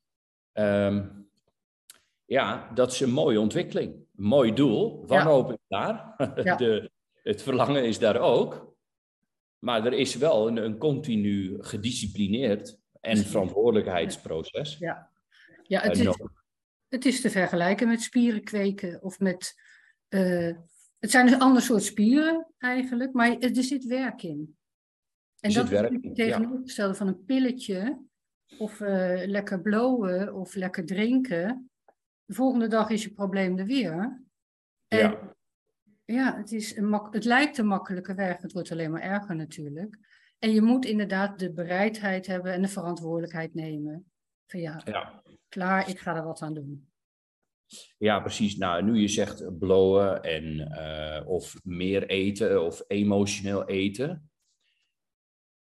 ehm, 0.52 1.06
ja, 2.24 2.70
dat 2.74 2.92
is 2.92 3.00
een 3.00 3.10
mooie 3.12 3.40
ontwikkeling, 3.40 3.94
een 3.94 4.24
mooi 4.24 4.54
doel, 4.54 5.06
wanhoop 5.06 5.50
is 5.50 5.64
daar, 5.68 6.14
Ja. 6.44 6.56
de, 6.56 6.90
het 7.22 7.42
verlangen 7.42 7.84
is 7.84 7.98
daar 7.98 8.20
ook, 8.20 8.74
maar 9.58 9.86
er 9.86 9.92
is 9.92 10.16
wel 10.16 10.48
een, 10.48 10.56
een 10.56 10.78
continu 10.78 11.56
gedisciplineerd 11.60 12.78
en 13.00 13.16
verantwoordelijkheidsproces. 13.16 14.76
Ja, 14.78 15.10
ja 15.62 15.80
het, 15.80 15.98
is. 15.98 16.16
Het 16.94 17.04
is 17.04 17.20
te 17.20 17.30
vergelijken 17.30 17.88
met 17.88 18.02
spieren 18.02 18.44
kweken 18.44 19.02
of 19.02 19.18
met. 19.20 19.54
eh, 20.08 20.52
het 20.98 21.10
zijn 21.12 21.32
een 21.32 21.40
ander 21.40 21.62
soort 21.62 21.82
spieren 21.82 22.46
eigenlijk, 22.58 23.12
maar 23.12 23.38
er 23.38 23.62
zit 23.62 23.84
werk 23.84 24.22
in. 24.22 24.56
En 25.40 25.52
dat 25.52 25.68
werk 25.68 25.90
is 25.90 26.08
het 26.08 26.16
ja. 26.16 26.24
tegenovergestelde 26.24 26.94
van 26.94 27.06
een 27.06 27.24
pilletje 27.24 27.98
of 28.58 28.80
eh, 28.80 29.26
lekker 29.26 29.60
blowen 29.60 30.34
of 30.34 30.54
lekker 30.54 30.86
drinken. 30.86 31.70
De 32.24 32.34
volgende 32.34 32.66
dag 32.68 32.90
is 32.90 33.02
je 33.02 33.12
probleem 33.12 33.58
er 33.58 33.66
weer. 33.66 34.22
En 34.88 34.98
Ja. 34.98 35.34
ja, 36.04 36.36
het, 36.36 36.52
is 36.52 36.76
een 36.76 36.88
mak- 36.88 37.14
het 37.14 37.24
lijkt 37.24 37.58
een 37.58 37.66
makkelijke 37.66 38.14
weg, 38.14 38.42
het 38.42 38.52
wordt 38.52 38.70
alleen 38.70 38.90
maar 38.90 39.02
erger 39.02 39.36
natuurlijk. 39.36 39.98
En 40.38 40.50
je 40.50 40.62
moet 40.62 40.84
inderdaad 40.84 41.38
de 41.38 41.52
bereidheid 41.52 42.26
hebben 42.26 42.52
en 42.52 42.62
de 42.62 42.68
verantwoordelijkheid 42.68 43.54
nemen. 43.54 44.12
Van 44.46 44.60
ja, 44.60 44.80
Ja. 44.84 45.22
klaar, 45.48 45.88
ik 45.88 45.98
ga 45.98 46.16
er 46.16 46.24
wat 46.24 46.42
aan 46.42 46.54
doen. 46.54 46.88
Ja, 47.98 48.20
precies. 48.20 48.56
Nou, 48.56 48.82
nu 48.82 49.00
je 49.00 49.08
zegt 49.08 49.58
blowen 49.58 50.22
en 50.22 50.60
eh, 50.60 51.28
of 51.28 51.54
meer 51.64 52.06
eten 52.06 52.64
of 52.64 52.82
emotioneel 52.86 53.64
eten. 53.64 54.30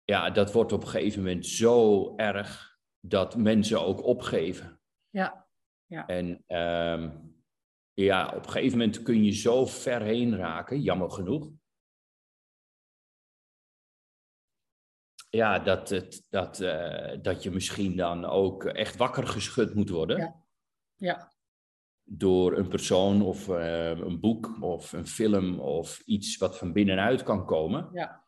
Ja, 0.05 0.31
dat 0.31 0.53
wordt 0.53 0.73
op 0.73 0.83
een 0.83 0.89
gegeven 0.89 1.23
moment 1.23 1.47
zo 1.47 2.13
erg 2.17 2.79
dat 3.01 3.37
mensen 3.37 3.81
ook 3.81 4.05
opgeven. 4.05 4.81
Ja, 5.11 5.47
En 6.07 6.45
ehm, 6.47 7.11
ja, 7.93 8.27
op 8.29 8.45
een 8.45 8.51
gegeven 8.51 8.79
moment 8.79 9.03
kun 9.03 9.25
je 9.25 9.33
zo 9.33 9.67
ver 9.67 10.03
heen 10.03 10.37
raken, 10.37 10.81
jammer 10.81 11.11
genoeg. 11.11 11.51
Ja, 15.35 15.59
dat, 15.59 15.89
het, 15.89 16.27
dat, 16.31 16.61
eh, 16.61 17.19
dat 17.23 17.43
je 17.43 17.51
misschien 17.51 17.97
dan 17.97 18.25
ook 18.25 18.65
echt 18.65 18.97
wakker 18.97 19.27
geschud 19.27 19.75
moet 19.75 19.89
worden 19.89 20.19
Ja. 20.19 20.45
ja, 20.97 21.33
door 22.03 22.57
een 22.57 22.69
persoon 22.69 23.23
of 23.23 23.49
eh, 23.49 23.99
een 23.99 24.21
boek 24.21 24.57
of 24.61 24.93
een 24.93 25.07
film 25.07 25.61
of 25.61 26.03
iets 26.05 26.37
wat 26.37 26.59
van 26.59 26.73
binnenuit 26.73 27.23
kan 27.23 27.47
komen. 27.47 27.89
ja, 27.93 28.25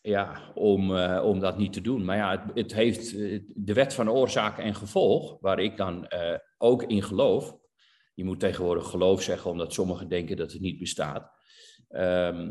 Ja, 0.00 0.52
om, 0.54 0.96
eh, 0.96 1.24
om 1.24 1.40
dat 1.40 1.58
niet 1.58 1.72
te 1.72 1.80
doen. 1.80 2.04
Maar 2.04 2.16
ja, 2.16 2.30
het, 2.30 2.54
het 2.54 2.74
heeft 2.74 3.10
de 3.66 3.72
wet 3.72 3.94
van 3.94 4.10
oorzaak 4.10 4.58
en 4.58 4.74
gevolg, 4.74 5.40
waar 5.40 5.58
ik 5.58 5.76
dan 5.76 6.08
ook 6.58 6.82
in 6.82 7.02
geloof. 7.02 7.56
Je 8.14 8.24
moet 8.24 8.40
tegenwoordig 8.40 8.86
geloof 8.86 9.22
zeggen, 9.22 9.50
omdat 9.50 9.72
sommigen 9.72 10.08
denken 10.08 10.36
dat 10.36 10.52
het 10.52 10.60
niet 10.60 10.78
bestaat. 10.78 11.30
Ehm, 11.88 12.50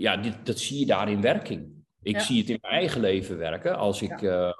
ja, 0.00 0.16
dit, 0.16 0.46
dat 0.46 0.58
zie 0.58 0.78
je 0.78 0.86
daar 0.86 1.10
in 1.10 1.20
werking. 1.20 1.74
Ik 2.02 2.14
Ja. 2.14 2.20
zie 2.20 2.40
het 2.40 2.50
in 2.50 2.58
mijn 2.60 2.74
eigen 2.74 3.00
leven 3.00 3.36
werken. 3.36 3.76
Als 3.76 4.02
ik, 4.02 4.22
eh, 4.22 4.52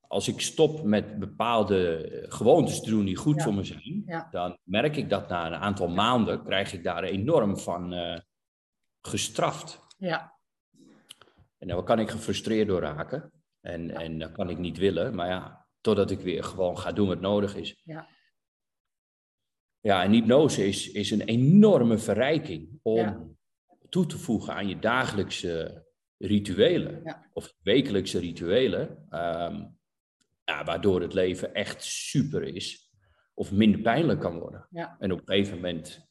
als 0.00 0.28
ik 0.28 0.40
stop 0.40 0.82
met 0.82 1.18
bepaalde 1.18 1.96
eh, 1.96 2.32
gewoontes 2.32 2.80
te 2.80 2.90
doen 2.90 3.04
die 3.04 3.16
goed 3.16 3.42
voor 3.42 3.54
me 3.54 3.64
zijn, 3.64 4.26
dan 4.30 4.58
merk 4.62 4.96
ik 4.96 5.10
dat 5.10 5.28
na 5.28 5.46
een 5.46 5.54
aantal 5.54 5.88
maanden 5.88 6.44
krijg 6.44 6.72
ik 6.72 6.82
daar 6.84 7.02
enorm 7.02 7.58
van 7.58 7.92
eh, 7.92 8.20
gestraft. 9.00 9.82
ja, 9.98 10.32
En 11.58 11.68
daar 11.68 11.82
kan 11.82 11.98
ik 11.98 12.10
gefrustreerd 12.10 12.68
door 12.68 12.80
raken. 12.80 13.32
En, 13.60 13.90
en 13.90 14.18
dat 14.18 14.32
kan 14.32 14.50
ik 14.50 14.58
niet 14.58 14.78
willen. 14.78 15.14
Maar 15.14 15.28
ja, 15.28 15.66
totdat 15.80 16.10
ik 16.10 16.20
weer 16.20 16.44
gewoon 16.44 16.78
ga 16.78 16.92
doen 16.92 17.08
wat 17.08 17.20
nodig 17.20 17.56
is. 17.56 17.80
Ja. 17.84 18.08
Ja, 19.80 20.02
en 20.02 20.10
hypnose 20.10 20.66
is, 20.66 20.90
is 20.90 21.10
een 21.10 21.20
enorme 21.20 21.98
verrijking 21.98 22.78
om. 22.82 23.33
Toe 23.94 24.06
te 24.06 24.18
voegen 24.18 24.54
aan 24.54 24.68
je 24.68 24.78
dagelijkse 24.78 25.84
rituelen. 26.18 27.00
Ja. 27.04 27.26
Of 27.32 27.54
wekelijkse 27.62 28.18
rituelen. 28.18 29.06
ehm, 29.10 29.64
ja, 30.44 30.64
waardoor 30.64 31.00
het 31.00 31.14
leven 31.14 31.54
echt 31.54 31.84
super 31.84 32.42
is. 32.42 32.92
Of 33.34 33.52
minder 33.52 33.80
pijnlijk 33.80 34.20
kan 34.20 34.38
worden. 34.38 34.66
Ja. 34.70 34.96
En 34.98 35.12
op 35.12 35.18
een 35.18 35.26
gegeven 35.26 35.54
moment 35.54 36.08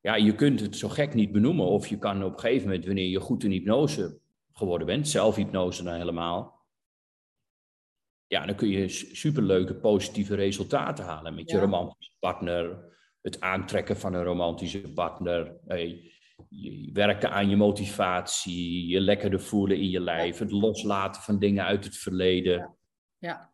ja, 0.00 0.14
je 0.14 0.34
kunt 0.34 0.60
het 0.60 0.76
zo 0.76 0.88
gek 0.88 1.14
niet 1.14 1.32
benoemen. 1.32 1.66
Of 1.66 1.86
je 1.86 1.98
kan 1.98 2.24
op 2.24 2.32
een 2.32 2.40
gegeven 2.40 2.66
moment, 2.68 2.86
wanneer 2.86 3.08
je 3.08 3.20
goed 3.20 3.44
in 3.44 3.50
hypnose 3.50 4.20
geworden 4.52 4.86
bent, 4.86 5.08
zelfhypnose 5.08 5.82
dan 5.82 5.94
helemaal. 5.94 6.66
Ja, 8.26 8.46
dan 8.46 8.54
kun 8.54 8.68
je 8.68 8.88
superleuke 8.88 9.74
positieve 9.74 10.34
resultaten 10.34 11.04
halen 11.04 11.34
met 11.34 11.50
je 11.50 11.58
romantische 11.58 12.16
partner. 12.18 12.90
Het 13.22 13.40
aantrekken 13.40 13.96
van 13.96 14.14
een 14.14 14.24
romantische 14.24 14.92
partner. 14.92 15.56
Werken 16.92 17.30
aan 17.30 17.48
je 17.48 17.56
motivatie, 17.56 18.86
je 18.86 19.00
lekkerder 19.00 19.40
voelen 19.40 19.76
in 19.76 19.90
je 19.90 20.00
lijf, 20.00 20.38
het 20.38 20.50
loslaten 20.50 21.22
van 21.22 21.38
dingen 21.38 21.64
uit 21.64 21.84
het 21.84 21.96
verleden 21.96 22.74
ja, 23.18 23.52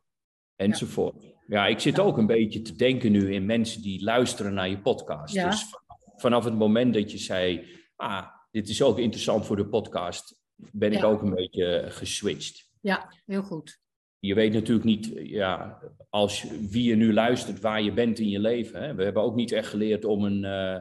enzovoort. 0.57 1.37
Ja, 1.47 1.67
ik 1.67 1.81
zit 1.81 1.99
ook 1.99 2.19
een 2.19 2.27
beetje 2.27 2.63
te 2.63 2.77
denken 2.77 3.13
nu 3.13 3.33
in 3.35 3.47
mensen 3.47 3.83
die 3.83 4.03
luisteren 4.05 4.55
naar 4.55 4.69
je 4.69 4.79
podcast. 4.81 5.35
Ja. 5.35 5.51
Dus 5.51 5.65
van- 5.69 5.81
vanaf 6.17 6.45
het 6.45 6.55
moment 6.55 6.95
dat 6.95 7.11
je 7.13 7.19
zei, 7.19 7.67
ah, 7.97 8.27
dit 8.51 8.69
is 8.69 8.83
ook 8.83 8.99
interessant 8.99 9.47
voor 9.47 9.57
de 9.57 9.69
podcast, 9.69 10.39
ben 10.55 10.93
ik 10.93 11.05
ook 11.05 11.23
een 11.23 11.35
beetje 11.35 11.85
geswitcht. 11.89 12.71
ja, 12.81 13.13
heel 13.27 13.43
goed. 13.43 13.81
Je 14.21 14.35
weet 14.35 14.53
natuurlijk 14.53 14.87
niet, 14.87 15.11
ja, 15.15 15.79
als 16.09 16.47
wie 16.71 16.85
je 16.85 16.95
nu 16.97 17.13
luistert, 17.13 17.61
waar 17.61 17.83
je 17.83 17.93
bent 17.93 18.19
in 18.19 18.29
je 18.29 18.39
leven. 18.39 18.83
Hè? 18.83 18.95
We 18.95 19.05
hebben 19.05 19.23
ook 19.23 19.35
niet 19.35 19.53
echt 19.53 19.69
geleerd 19.69 20.05
om 20.05 20.25
een, 20.25 20.45
eh, 20.45 20.81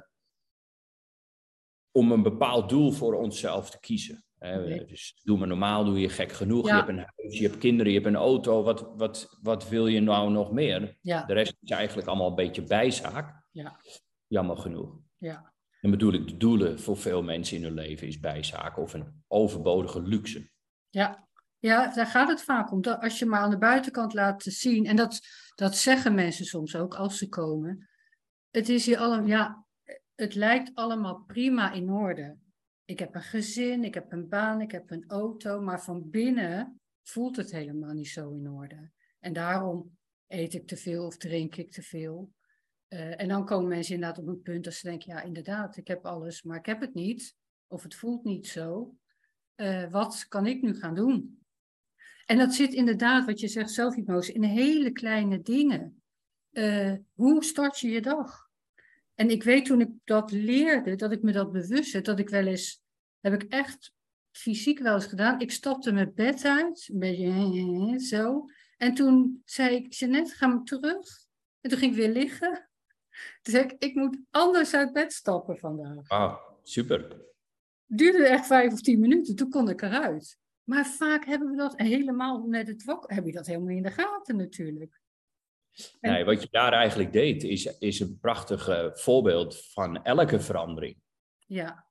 om 1.91 2.11
een 2.11 2.23
bepaald 2.23 2.69
doel 2.69 2.91
voor 2.91 3.13
onszelf 3.13 3.69
te 3.69 3.79
kiezen. 3.79 4.21
Dus 4.87 5.19
doe 5.23 5.37
maar 5.37 5.47
normaal, 5.47 5.85
doe 5.85 5.99
je 5.99 6.09
gek 6.09 6.31
genoeg. 6.31 6.67
Ja. 6.67 6.71
Je 6.71 6.77
hebt 6.83 6.89
een 6.89 7.05
huis, 7.15 7.37
je 7.37 7.47
hebt 7.47 7.57
kinderen, 7.57 7.91
je 7.91 7.97
hebt 7.97 8.09
een 8.09 8.21
auto. 8.21 8.63
Wat, 8.63 8.91
wat, 8.95 9.37
wat 9.41 9.69
wil 9.69 9.87
je 9.87 9.99
nou 9.99 10.31
nog 10.31 10.51
meer? 10.51 10.97
Ja, 11.01 11.25
De 11.25 11.33
rest 11.33 11.57
is 11.61 11.69
eigenlijk 11.69 12.07
allemaal 12.07 12.29
een 12.29 12.35
beetje 12.35 12.63
bijzaak. 12.63 13.43
Ja. 13.51 13.79
Jammer 14.27 14.57
genoeg. 14.57 14.99
ja. 15.17 15.55
En 15.81 15.89
bedoel 15.91 16.13
ik, 16.13 16.27
de 16.27 16.37
doelen 16.37 16.79
voor 16.79 16.97
veel 16.97 17.23
mensen 17.23 17.57
in 17.57 17.63
hun 17.63 17.73
leven 17.73 18.07
is 18.07 18.19
bijzaken 18.19 18.83
of 18.83 18.93
een 18.93 19.23
overbodige 19.27 20.01
luxe. 20.01 20.49
Ja, 20.89 21.27
ja 21.59 21.93
daar 21.93 22.05
gaat 22.05 22.29
het 22.29 22.41
vaak 22.43 22.71
om. 22.71 22.81
Dat 22.81 23.01
als 23.01 23.19
je 23.19 23.25
maar 23.25 23.39
aan 23.39 23.49
de 23.49 23.57
buitenkant 23.57 24.13
laat 24.13 24.43
zien, 24.43 24.85
en 24.85 24.95
dat, 24.95 25.19
dat 25.55 25.75
zeggen 25.75 26.13
mensen 26.15 26.45
soms 26.45 26.75
ook 26.75 26.95
als 26.95 27.17
ze 27.17 27.29
komen. 27.29 27.89
Het 28.51 28.69
is 28.69 28.85
hier 28.85 28.97
allemaal, 28.97 29.27
ja, 29.27 29.65
het 30.17 30.35
lijkt 30.35 30.75
allemaal 30.75 31.23
prima 31.27 31.71
in 31.71 31.89
orde. 31.89 32.37
Ik 32.85 32.99
heb 32.99 33.15
een 33.15 33.21
gezin, 33.21 33.83
ik 33.83 33.93
heb 33.93 34.11
een 34.11 34.27
baan, 34.27 34.61
ik 34.61 34.71
heb 34.71 34.91
een 34.91 35.03
auto, 35.07 35.61
maar 35.61 35.83
van 35.83 36.09
binnen 36.09 36.81
voelt 37.03 37.35
het 37.35 37.51
helemaal 37.51 37.93
niet 37.93 38.07
zo 38.07 38.29
in 38.29 38.49
orde. 38.49 38.91
En 39.19 39.33
daarom 39.33 39.97
eet 40.27 40.53
ik 40.53 40.67
te 40.67 40.77
veel 40.77 41.05
of 41.05 41.17
drink 41.17 41.55
ik 41.55 41.71
te 41.71 41.81
veel. 41.81 42.33
Uh, 42.89 43.21
en 43.21 43.27
dan 43.27 43.45
komen 43.45 43.67
mensen 43.67 43.93
inderdaad 43.93 44.19
op 44.19 44.27
een 44.27 44.41
punt 44.41 44.63
dat 44.63 44.73
ze 44.73 44.87
denken, 44.87 45.13
ja 45.13 45.21
inderdaad, 45.21 45.77
ik 45.77 45.87
heb 45.87 46.05
alles, 46.05 46.43
maar 46.43 46.57
ik 46.57 46.65
heb 46.65 46.81
het 46.81 46.93
niet. 46.93 47.35
Of 47.67 47.83
het 47.83 47.95
voelt 47.95 48.23
niet 48.23 48.47
zo. 48.47 48.95
Uh, 49.55 49.91
wat 49.91 50.25
kan 50.27 50.45
ik 50.45 50.61
nu 50.61 50.75
gaan 50.75 50.95
doen? 50.95 51.45
En 52.25 52.37
dat 52.37 52.53
zit 52.53 52.73
inderdaad, 52.73 53.25
wat 53.25 53.39
je 53.39 53.47
zegt, 53.47 53.71
zelfhypnose, 53.71 54.33
in 54.33 54.43
hele 54.43 54.91
kleine 54.91 55.41
dingen. 55.41 56.01
Uh, 56.51 56.93
hoe 57.13 57.43
start 57.43 57.79
je 57.79 57.89
je 57.89 58.01
dag? 58.01 58.46
En 59.19 59.29
ik 59.29 59.43
weet 59.43 59.65
toen 59.65 59.81
ik 59.81 59.89
dat 60.03 60.31
leerde, 60.31 60.95
dat 60.95 61.11
ik 61.11 61.21
me 61.21 61.31
dat 61.31 61.51
bewust 61.51 61.91
werd, 61.91 62.05
dat 62.05 62.19
ik 62.19 62.29
wel 62.29 62.45
eens, 62.45 62.81
heb 63.19 63.33
ik 63.33 63.43
echt 63.43 63.93
fysiek 64.31 64.79
wel 64.79 64.93
eens 64.93 65.05
gedaan. 65.05 65.39
Ik 65.39 65.51
stapte 65.51 65.91
mijn 65.91 66.11
bed 66.15 66.45
uit, 66.45 66.89
een 66.91 66.99
beetje 66.99 67.99
zo. 67.99 68.45
En 68.77 68.93
toen 68.93 69.41
zei 69.45 69.75
ik, 69.75 69.93
Jeannette, 69.93 70.35
ga 70.35 70.47
maar 70.47 70.63
terug. 70.63 71.25
En 71.61 71.69
toen 71.69 71.79
ging 71.79 71.91
ik 71.91 71.97
weer 71.97 72.11
liggen. 72.11 72.51
Toen 73.41 73.53
zei 73.53 73.63
ik, 73.63 73.75
ik 73.79 73.95
moet 73.95 74.17
anders 74.29 74.73
uit 74.73 74.93
bed 74.93 75.13
stappen 75.13 75.57
vandaag. 75.57 76.09
Ah, 76.09 76.37
super. 76.63 77.01
Het 77.87 77.97
duurde 77.97 78.27
echt 78.27 78.45
vijf 78.45 78.73
of 78.73 78.81
tien 78.81 78.99
minuten, 78.99 79.35
toen 79.35 79.49
kon 79.49 79.69
ik 79.69 79.81
eruit. 79.81 80.37
Maar 80.63 80.85
vaak 80.85 81.25
hebben 81.25 81.51
we 81.51 81.57
dat 81.57 81.77
helemaal 81.77 82.39
met 82.39 82.67
het 82.67 82.83
wakker, 82.83 83.15
heb 83.15 83.25
je 83.25 83.31
dat 83.31 83.47
helemaal 83.47 83.75
in 83.75 83.83
de 83.83 83.91
gaten 83.91 84.35
natuurlijk. 84.35 84.99
Nee, 86.01 86.25
wat 86.25 86.41
je 86.41 86.47
daar 86.51 86.73
eigenlijk 86.73 87.13
deed, 87.13 87.43
is, 87.43 87.77
is 87.79 87.99
een 87.99 88.17
prachtig 88.19 88.69
uh, 88.69 88.85
voorbeeld 88.93 89.65
van 89.71 90.03
elke 90.03 90.39
verandering. 90.39 90.97
Ja. 91.45 91.85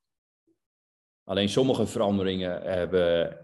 Alleen 1.24 1.48
sommige 1.48 1.86
veranderingen 1.86 2.62
hebben, 2.62 3.38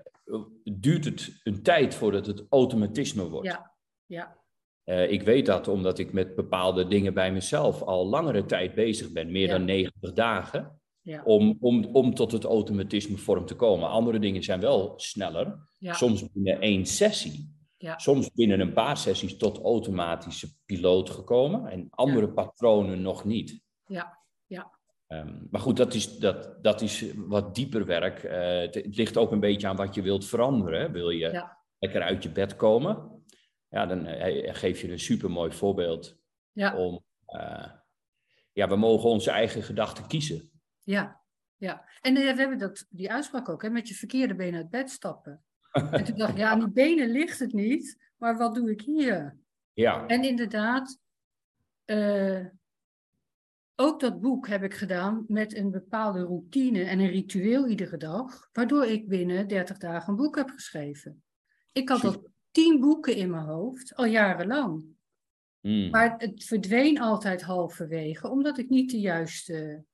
duurt 0.64 1.04
het 1.04 1.40
een 1.44 1.62
tijd 1.62 1.94
voordat 1.94 2.26
het 2.26 2.46
automatisme 2.48 3.28
wordt. 3.28 3.46
Ja, 3.46 3.74
ja. 4.06 4.40
Uh, 4.84 5.10
ik 5.10 5.22
weet 5.22 5.46
dat 5.46 5.68
omdat 5.68 5.98
ik 5.98 6.12
met 6.12 6.34
bepaalde 6.34 6.88
dingen 6.88 7.14
bij 7.14 7.32
mezelf 7.32 7.82
al 7.82 8.06
langere 8.06 8.44
tijd 8.44 8.74
bezig 8.74 9.12
ben, 9.12 9.32
meer 9.32 9.46
Ja. 9.46 9.52
dan 9.52 9.64
90 9.64 10.12
dagen, 10.12 10.80
Ja. 11.00 11.22
om, 11.24 11.56
om, 11.60 11.84
om 11.84 12.14
tot 12.14 12.32
het 12.32 12.44
automatisme 12.44 13.16
vorm 13.16 13.46
te 13.46 13.54
komen. 13.56 13.88
Andere 13.88 14.18
dingen 14.18 14.42
zijn 14.42 14.60
wel 14.60 14.92
sneller, 14.96 15.68
Ja. 15.78 15.92
soms 15.92 16.30
binnen 16.32 16.60
één 16.60 16.86
sessie. 16.86 17.60
Ja. 17.82 17.98
Soms 17.98 18.30
binnen 18.32 18.60
een 18.60 18.72
paar 18.72 18.96
sessies 18.96 19.36
tot 19.36 19.58
automatische 19.62 20.48
piloot 20.64 21.10
gekomen 21.10 21.66
en 21.66 21.86
andere 21.90 22.32
patronen 22.32 23.02
nog 23.02 23.24
niet. 23.24 23.60
Ja. 23.86 24.18
Ja. 24.46 24.78
Ehm, 25.06 25.38
maar 25.50 25.60
goed, 25.60 25.76
dat 25.76 25.94
is, 25.94 26.18
dat, 26.18 26.64
dat 26.64 26.80
is 26.80 27.04
wat 27.16 27.54
dieper 27.54 27.84
werk. 27.86 28.22
Eh, 28.22 28.60
het, 28.60 28.74
het 28.74 28.96
ligt 28.96 29.16
ook 29.16 29.32
een 29.32 29.40
beetje 29.40 29.68
aan 29.68 29.76
wat 29.76 29.94
je 29.94 30.02
wilt 30.02 30.26
veranderen. 30.26 30.92
Wil 30.92 31.10
je 31.10 31.30
Ja. 31.30 31.58
lekker 31.78 32.02
uit 32.02 32.22
je 32.22 32.30
bed 32.30 32.56
komen? 32.56 33.24
Ja, 33.68 33.86
dan 33.86 34.06
eh, 34.06 34.54
geef 34.54 34.80
je 34.80 34.92
een 34.92 34.98
supermooi 34.98 35.52
voorbeeld 35.52 36.18
Ja. 36.52 36.76
om... 36.76 37.04
eh, 37.26 37.70
ja, 38.52 38.68
we 38.68 38.76
mogen 38.76 39.10
onze 39.10 39.30
eigen 39.30 39.62
gedachten 39.62 40.06
kiezen. 40.06 40.50
Ja, 40.84 41.20
ja. 41.56 41.84
En 42.00 42.14
we 42.14 42.20
hebben 42.20 42.58
dat, 42.58 42.86
die 42.90 43.12
uitspraak 43.12 43.48
ook, 43.48 43.62
hè, 43.62 43.70
met 43.70 43.88
je 43.88 43.94
verkeerde 43.94 44.34
benen 44.34 44.60
uit 44.60 44.70
bed 44.70 44.90
stappen. 44.90 45.44
En 45.90 46.04
toen 46.04 46.16
dacht 46.16 46.32
ik, 46.32 46.38
ja, 46.38 46.50
aan 46.50 46.58
die 46.58 46.70
benen 46.70 47.10
ligt 47.10 47.38
het 47.38 47.52
niet, 47.52 47.98
maar 48.16 48.36
wat 48.36 48.54
doe 48.54 48.70
ik 48.70 48.80
hier? 48.80 49.36
Ja, 49.72 50.06
En 50.06 50.24
inderdaad, 50.24 50.98
eh, 51.84 52.46
ook 53.76 54.00
dat 54.00 54.20
boek 54.20 54.48
heb 54.48 54.62
ik 54.62 54.74
gedaan 54.74 55.24
met 55.28 55.56
een 55.56 55.70
bepaalde 55.70 56.22
routine 56.22 56.82
en 56.82 56.98
een 56.98 57.10
ritueel 57.10 57.66
iedere 57.66 57.96
dag, 57.96 58.48
waardoor 58.52 58.84
ik 58.84 59.08
binnen 59.08 59.48
30 59.48 59.78
dagen 59.78 60.10
een 60.10 60.16
boek 60.16 60.36
heb 60.36 60.50
geschreven. 60.50 61.22
Ik 61.72 61.88
had 61.88 62.04
al 62.04 62.26
tien 62.50 62.80
boeken 62.80 63.16
in 63.16 63.30
mijn 63.30 63.44
hoofd, 63.44 63.94
al 63.94 64.04
jarenlang. 64.04 64.84
Mm. 65.60 65.90
Maar 65.90 66.14
het 66.18 66.44
verdween 66.44 67.00
altijd 67.00 67.42
halverwege, 67.42 68.28
omdat 68.28 68.58
ik 68.58 68.68
niet 68.68 68.90
de 68.90 69.00
juiste 69.00 69.84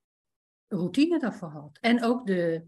routine 0.69 1.19
daarvoor 1.19 1.49
had. 1.49 1.79
En 1.81 2.03
ook 2.03 2.27
de, 2.27 2.65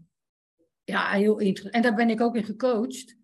ja, 0.91 1.11
heel 1.11 1.39
interessant. 1.39 1.73
En 1.73 1.81
daar 1.81 1.93
ben 1.95 2.09
ik 2.09 2.21
ook 2.21 2.35
in 2.35 2.43
gecoacht. 2.43 3.15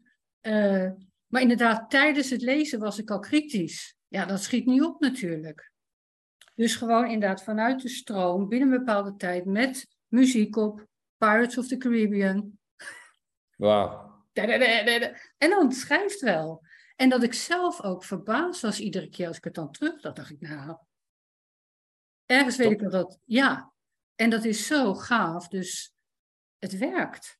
Eh, 0.41 0.91
maar 1.27 1.41
inderdaad, 1.41 1.89
tijdens 1.89 2.29
het 2.29 2.41
lezen 2.41 2.79
was 2.79 2.97
ik 2.97 3.09
al 3.09 3.19
kritisch. 3.19 3.95
Ja, 4.07 4.25
dat 4.25 4.41
schiet 4.41 4.65
niet 4.65 4.83
op 4.83 4.99
natuurlijk. 4.99 5.71
Dus 6.55 6.75
gewoon 6.75 7.09
inderdaad 7.09 7.43
vanuit 7.43 7.81
de 7.81 7.89
stroom, 7.89 8.49
binnen 8.49 8.71
een 8.71 8.77
bepaalde 8.77 9.15
tijd, 9.15 9.45
met 9.45 9.87
muziek 10.07 10.55
op, 10.55 10.87
Pirates 11.17 11.57
of 11.57 11.67
the 11.67 11.77
Caribbean. 11.77 12.59
Wauw. 13.55 14.15
En 14.33 15.49
dan 15.49 15.71
schrijft 15.71 16.21
wel. 16.21 16.65
En 16.95 17.09
dat 17.09 17.23
ik 17.23 17.33
zelf 17.33 17.83
ook 17.83 18.03
verbaasd 18.03 18.61
was 18.61 18.79
iedere 18.79 19.09
keer 19.09 19.27
als 19.27 19.37
ik 19.37 19.43
het 19.43 19.53
dan 19.53 19.71
terug 19.71 20.01
dacht, 20.01 20.15
dacht 20.15 20.29
ik, 20.29 20.41
nou, 20.41 20.77
ergens 22.25 22.57
weet 22.57 22.71
ik 22.71 22.79
dat 22.79 22.91
dat, 22.91 23.19
ja. 23.23 23.73
En 24.15 24.29
dat 24.29 24.43
is 24.43 24.67
zo 24.67 24.93
gaaf, 24.93 25.47
dus 25.47 25.93
het 26.57 26.77
werkt. 26.77 27.36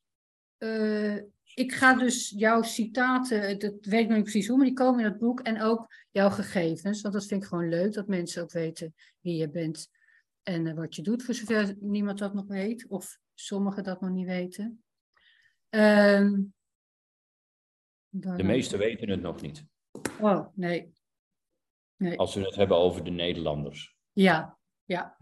Eh, 0.57 1.15
ik 1.53 1.73
ga 1.73 1.93
dus 1.93 2.29
jouw 2.29 2.61
citaten, 2.61 3.59
dat 3.59 3.73
weet 3.81 4.01
ik 4.01 4.07
nog 4.07 4.15
niet 4.15 4.23
precies 4.23 4.47
hoe, 4.47 4.57
maar 4.57 4.65
die 4.65 4.75
komen 4.75 4.99
in 4.99 5.05
het 5.05 5.19
boek. 5.19 5.39
En 5.39 5.61
ook 5.61 5.87
jouw 6.11 6.29
gegevens, 6.29 7.01
want 7.01 7.13
dat 7.13 7.25
vind 7.25 7.43
ik 7.43 7.49
gewoon 7.49 7.69
leuk, 7.69 7.93
dat 7.93 8.07
mensen 8.07 8.43
ook 8.43 8.51
weten 8.51 8.93
wie 9.19 9.35
je 9.35 9.49
bent 9.49 9.89
en 10.43 10.67
eh, 10.67 10.73
wat 10.73 10.95
je 10.95 11.01
doet, 11.01 11.23
voor 11.23 11.33
zover 11.33 11.75
niemand 11.79 12.19
dat 12.19 12.33
nog 12.33 12.47
weet, 12.47 12.87
of 12.87 13.19
sommigen 13.33 13.83
dat 13.83 14.01
nog 14.01 14.09
niet 14.09 14.27
weten. 14.27 14.83
Ehm, 15.69 16.41
De 18.09 18.43
meesten 18.43 18.79
weten 18.79 19.09
het 19.09 19.21
nog 19.21 19.41
niet. 19.41 19.65
Oh, 20.19 20.47
nee. 20.55 20.93
nee. 21.95 22.17
Als 22.17 22.35
we 22.35 22.41
het 22.41 22.55
hebben 22.55 22.77
over 22.77 23.03
de 23.03 23.11
Nederlanders. 23.11 23.95
Ja, 24.11 24.57
ja. 24.85 25.17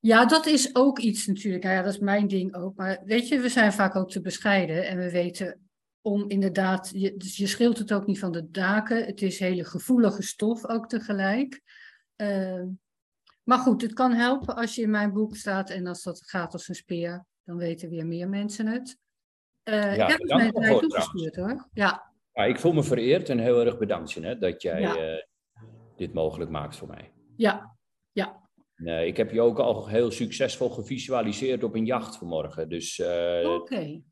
Ja, 0.00 0.26
dat 0.26 0.46
is 0.46 0.74
ook 0.74 0.98
iets 0.98 1.26
natuurlijk. 1.26 1.62
Nou 1.64 1.74
ja, 1.76 1.82
dat 1.82 1.92
is 1.92 1.98
mijn 1.98 2.28
ding 2.28 2.54
ook. 2.54 2.76
Maar 2.76 3.00
weet 3.04 3.28
je, 3.28 3.40
we 3.40 3.48
zijn 3.48 3.72
vaak 3.72 3.96
ook 3.96 4.10
te 4.10 4.20
bescheiden. 4.20 4.86
En 4.88 4.98
we 4.98 5.10
weten 5.10 5.68
om 6.00 6.28
inderdaad, 6.28 6.90
je, 6.94 7.16
dus 7.16 7.36
je 7.36 7.46
scheelt 7.46 7.78
het 7.78 7.92
ook 7.92 8.06
niet 8.06 8.18
van 8.18 8.32
de 8.32 8.50
daken. 8.50 9.04
Het 9.06 9.22
is 9.22 9.38
hele 9.38 9.64
gevoelige 9.64 10.22
stof 10.22 10.66
ook 10.66 10.88
tegelijk. 10.88 11.60
Ehm, 12.16 12.66
maar 13.42 13.58
goed, 13.58 13.82
het 13.82 13.92
kan 13.92 14.12
helpen 14.12 14.56
als 14.56 14.74
je 14.74 14.82
in 14.82 14.90
mijn 14.90 15.12
boek 15.12 15.36
staat 15.36 15.70
en 15.70 15.86
als 15.86 16.02
dat 16.02 16.22
gaat 16.28 16.52
als 16.52 16.68
een 16.68 16.74
speer, 16.74 17.24
dan 17.44 17.56
weten 17.56 17.88
weer 17.90 18.06
meer 18.06 18.28
mensen 18.28 18.66
het. 18.66 18.96
Eh 19.62 19.96
Ja, 19.96 20.08
ik 20.08 20.18
heb 20.28 20.52
mij 20.54 20.78
toegestuurd 20.78 21.36
hoor. 21.36 21.68
Ja, 21.72 22.12
Ja, 22.32 22.44
ik 22.44 22.58
voel 22.58 22.72
me 22.72 22.82
vereerd 22.82 23.28
en 23.28 23.38
heel 23.38 23.64
erg 23.64 23.78
bedankt, 23.78 24.12
Jeanette, 24.12 24.50
dat 24.50 24.62
jij 24.62 24.80
Ja. 24.80 24.96
eh, 24.96 25.22
dit 25.96 26.12
mogelijk 26.12 26.50
maakt 26.50 26.76
voor 26.76 26.88
mij. 26.88 27.12
ja, 27.36 27.76
ja. 28.12 28.48
Nee, 28.80 29.06
ik 29.06 29.16
heb 29.16 29.30
je 29.30 29.40
ook 29.40 29.58
al 29.58 29.88
heel 29.88 30.10
succesvol 30.10 30.70
gevisualiseerd 30.70 31.64
op 31.64 31.74
een 31.74 31.84
jacht 31.84 32.16
vanmorgen. 32.16 32.68
Dus 32.68 32.98
eh, 32.98 33.50
Oké. 33.50 34.02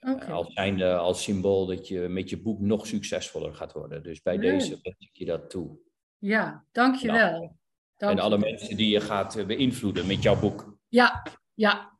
Oké. 0.00 0.32
als, 0.32 0.52
zijnde, 0.52 0.94
als 0.96 1.22
symbool 1.22 1.66
dat 1.66 1.88
je 1.88 2.00
met 2.00 2.30
je 2.30 2.42
boek 2.42 2.60
nog 2.60 2.86
succesvoller 2.86 3.54
gaat 3.54 3.72
worden. 3.72 4.02
Dus 4.02 4.22
bij 4.22 4.38
Leuk. 4.38 4.58
deze 4.58 4.78
wens 4.82 4.96
ik 4.98 5.10
je 5.12 5.24
dat 5.24 5.50
toe. 5.50 5.78
Ja, 6.18 6.64
dankjewel. 6.72 7.56
Dank 7.96 8.18
En 8.18 8.24
alle 8.24 8.38
mensen 8.38 8.76
die 8.76 8.90
je 8.90 9.00
gaat 9.00 9.36
eh, 9.36 9.46
beïnvloeden 9.46 10.06
met 10.06 10.22
jouw 10.22 10.40
boek. 10.40 10.78
Ja, 10.88 11.22
ja. 11.54 11.98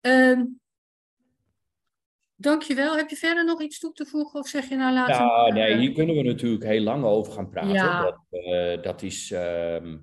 Ehm 0.00 0.44
dankjewel. 2.36 2.96
Heb 2.96 3.08
je 3.10 3.16
verder 3.16 3.44
nog 3.44 3.62
iets 3.62 3.78
toe 3.78 3.92
te 3.92 4.06
voegen 4.06 4.40
of 4.40 4.48
zeg 4.48 4.68
je 4.68 4.76
nou 4.76 4.94
laten 4.94 5.14
Ja, 5.24 5.44
we- 5.44 5.52
nee, 5.52 5.76
hier 5.76 5.92
kunnen 5.92 6.16
we 6.16 6.22
natuurlijk 6.22 6.64
heel 6.64 6.82
lang 6.82 7.04
over 7.04 7.32
gaan 7.32 7.48
praten. 7.50 7.72
Ja. 7.72 8.02
Dat, 8.02 8.18
eh, 8.30 8.82
dat 8.82 9.02
is. 9.02 9.30
ehm, 9.30 9.96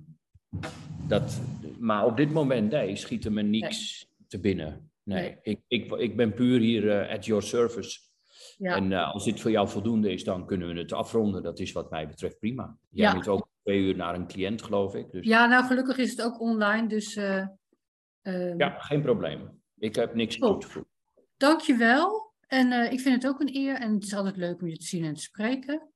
dat, 1.08 1.40
maar 1.78 2.04
op 2.06 2.16
dit 2.16 2.30
moment, 2.32 2.70
nee, 2.70 2.96
schiet 2.96 3.24
er 3.24 3.32
me 3.32 3.42
niks 3.42 4.06
te 4.28 4.40
binnen. 4.40 4.90
Nee, 5.02 5.22
Nee. 5.22 5.38
Ik, 5.42 5.60
ik, 5.68 5.92
ik 5.92 6.16
ben 6.16 6.34
puur 6.34 6.60
hier 6.60 6.90
eh, 7.00 7.14
at 7.14 7.24
your 7.24 7.42
service. 7.42 8.00
Ja, 8.58 8.76
En 8.76 8.92
eh, 8.92 9.12
als 9.12 9.24
dit 9.24 9.40
voor 9.40 9.50
jou 9.50 9.68
voldoende 9.68 10.12
is, 10.12 10.24
dan 10.24 10.46
kunnen 10.46 10.68
we 10.74 10.80
het 10.80 10.92
afronden. 10.92 11.42
Dat 11.42 11.58
is 11.58 11.72
wat 11.72 11.90
mij 11.90 12.08
betreft 12.08 12.38
prima. 12.38 12.76
Jij 12.90 13.06
Ja. 13.08 13.14
moet 13.14 13.28
ook 13.28 13.48
twee 13.62 13.78
uur 13.80 13.96
naar 13.96 14.14
een 14.14 14.26
cliënt, 14.26 14.62
geloof 14.62 14.94
ik. 14.94 15.10
Dus 15.10 15.26
ja, 15.26 15.46
nou 15.46 15.64
gelukkig 15.64 15.96
is 15.98 16.10
het 16.10 16.22
ook 16.22 16.40
online, 16.40 16.86
dus 16.88 17.16
eh 17.16 17.46
ehm, 18.22 18.54
ja, 18.58 18.78
geen 18.78 19.02
probleem. 19.02 19.62
Ik 19.78 19.94
heb 19.94 20.14
niks 20.14 20.36
toe 20.38 20.58
te 20.58 20.66
voegen. 20.68 20.90
dankjewel. 21.36 22.23
En 22.46 22.72
eh, 22.72 22.92
ik 22.92 23.00
vind 23.00 23.14
het 23.22 23.26
ook 23.32 23.40
een 23.40 23.56
eer 23.56 23.74
en 23.74 23.94
het 23.94 24.04
is 24.04 24.14
altijd 24.14 24.36
leuk 24.36 24.60
om 24.60 24.68
je 24.68 24.76
te 24.76 24.86
zien 24.86 25.04
en 25.04 25.14
te 25.14 25.20
spreken. 25.20 25.88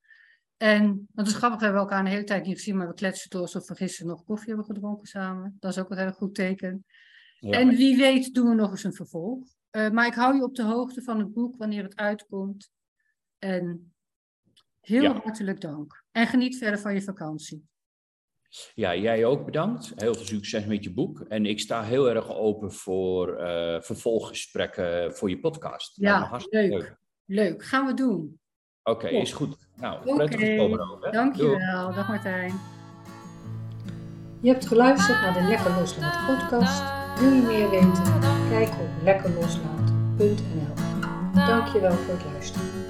En, 0.56 0.86
want 0.86 1.08
het 1.14 1.26
is 1.26 1.34
grappig, 1.34 1.58
we 1.58 1.64
hebben 1.64 1.82
elkaar 1.82 2.00
een 2.00 2.06
hele 2.06 2.24
tijd 2.24 2.46
niet 2.46 2.56
gezien, 2.56 2.76
maar 2.76 2.88
we 2.88 2.94
kletsen 2.94 3.30
door 3.30 3.40
alsof 3.40 3.68
we 3.68 3.74
gisteren 3.74 4.08
nog 4.10 4.24
koffie 4.24 4.48
hebben 4.48 4.64
gedronken 4.66 5.06
samen. 5.06 5.56
Dat 5.60 5.70
is 5.70 5.78
ook 5.78 5.90
een 5.90 5.98
heel 5.98 6.12
goed 6.12 6.34
teken. 6.34 6.84
Ja. 7.40 7.58
En 7.58 7.68
wie 7.68 7.96
weet 7.96 8.34
doen 8.34 8.48
we 8.48 8.54
nog 8.54 8.70
eens 8.70 8.84
een 8.84 8.92
vervolg. 8.94 9.44
Eh, 9.70 9.90
maar 9.90 10.06
ik 10.06 10.14
hou 10.14 10.36
je 10.36 10.42
op 10.42 10.54
de 10.54 10.62
hoogte 10.62 11.02
van 11.02 11.18
het 11.18 11.32
boek 11.32 11.56
wanneer 11.56 11.82
het 11.82 11.96
uitkomt. 11.96 12.70
En 13.38 13.92
heel 14.80 15.02
Ja. 15.02 15.12
hartelijk 15.12 15.60
dank. 15.60 16.04
En 16.12 16.26
geniet 16.26 16.56
verder 16.56 16.80
van 16.80 16.94
je 16.94 17.02
vakantie. 17.02 17.68
Ja, 18.74 18.94
jij 18.94 19.24
ook 19.24 19.44
bedankt. 19.44 19.92
Heel 19.96 20.14
veel 20.14 20.26
succes 20.26 20.64
met 20.64 20.84
je 20.84 20.92
boek. 20.92 21.20
En 21.20 21.46
ik 21.46 21.60
sta 21.60 21.82
heel 21.82 22.08
erg 22.10 22.34
open 22.34 22.72
voor 22.72 23.36
eh, 23.36 23.80
vervolggesprekken 23.80 25.16
voor 25.16 25.30
je 25.30 25.40
podcast. 25.40 25.96
Ja, 25.96 26.22
hartstikke 26.22 26.76
leuk. 26.76 26.96
Leuk, 27.24 27.64
gaan 27.64 27.86
we 27.86 27.94
doen. 27.94 28.40
Oké, 28.82 29.08
is 29.08 29.32
goed. 29.32 29.56
Nou, 29.76 30.14
prettig? 30.16 30.38
Doei. 30.38 30.76
dankjewel. 31.10 31.94
Dag 31.94 32.08
Martijn. 32.08 32.52
Je 34.40 34.48
hebt 34.48 34.66
geluisterd 34.66 35.20
naar 35.20 35.32
de 35.32 35.42
Lekker 35.42 35.70
Loslaten 35.70 36.36
podcast. 36.36 36.82
Wil 37.20 37.32
je 37.32 37.42
meer 37.42 37.70
weten? 37.70 38.20
Kijk 38.50 38.68
op 38.68 39.02
lekkerloslaten.nl 39.02 40.74
Dankjewel 41.46 41.92
voor 41.92 42.14
het 42.14 42.24
luisteren. 42.32 42.88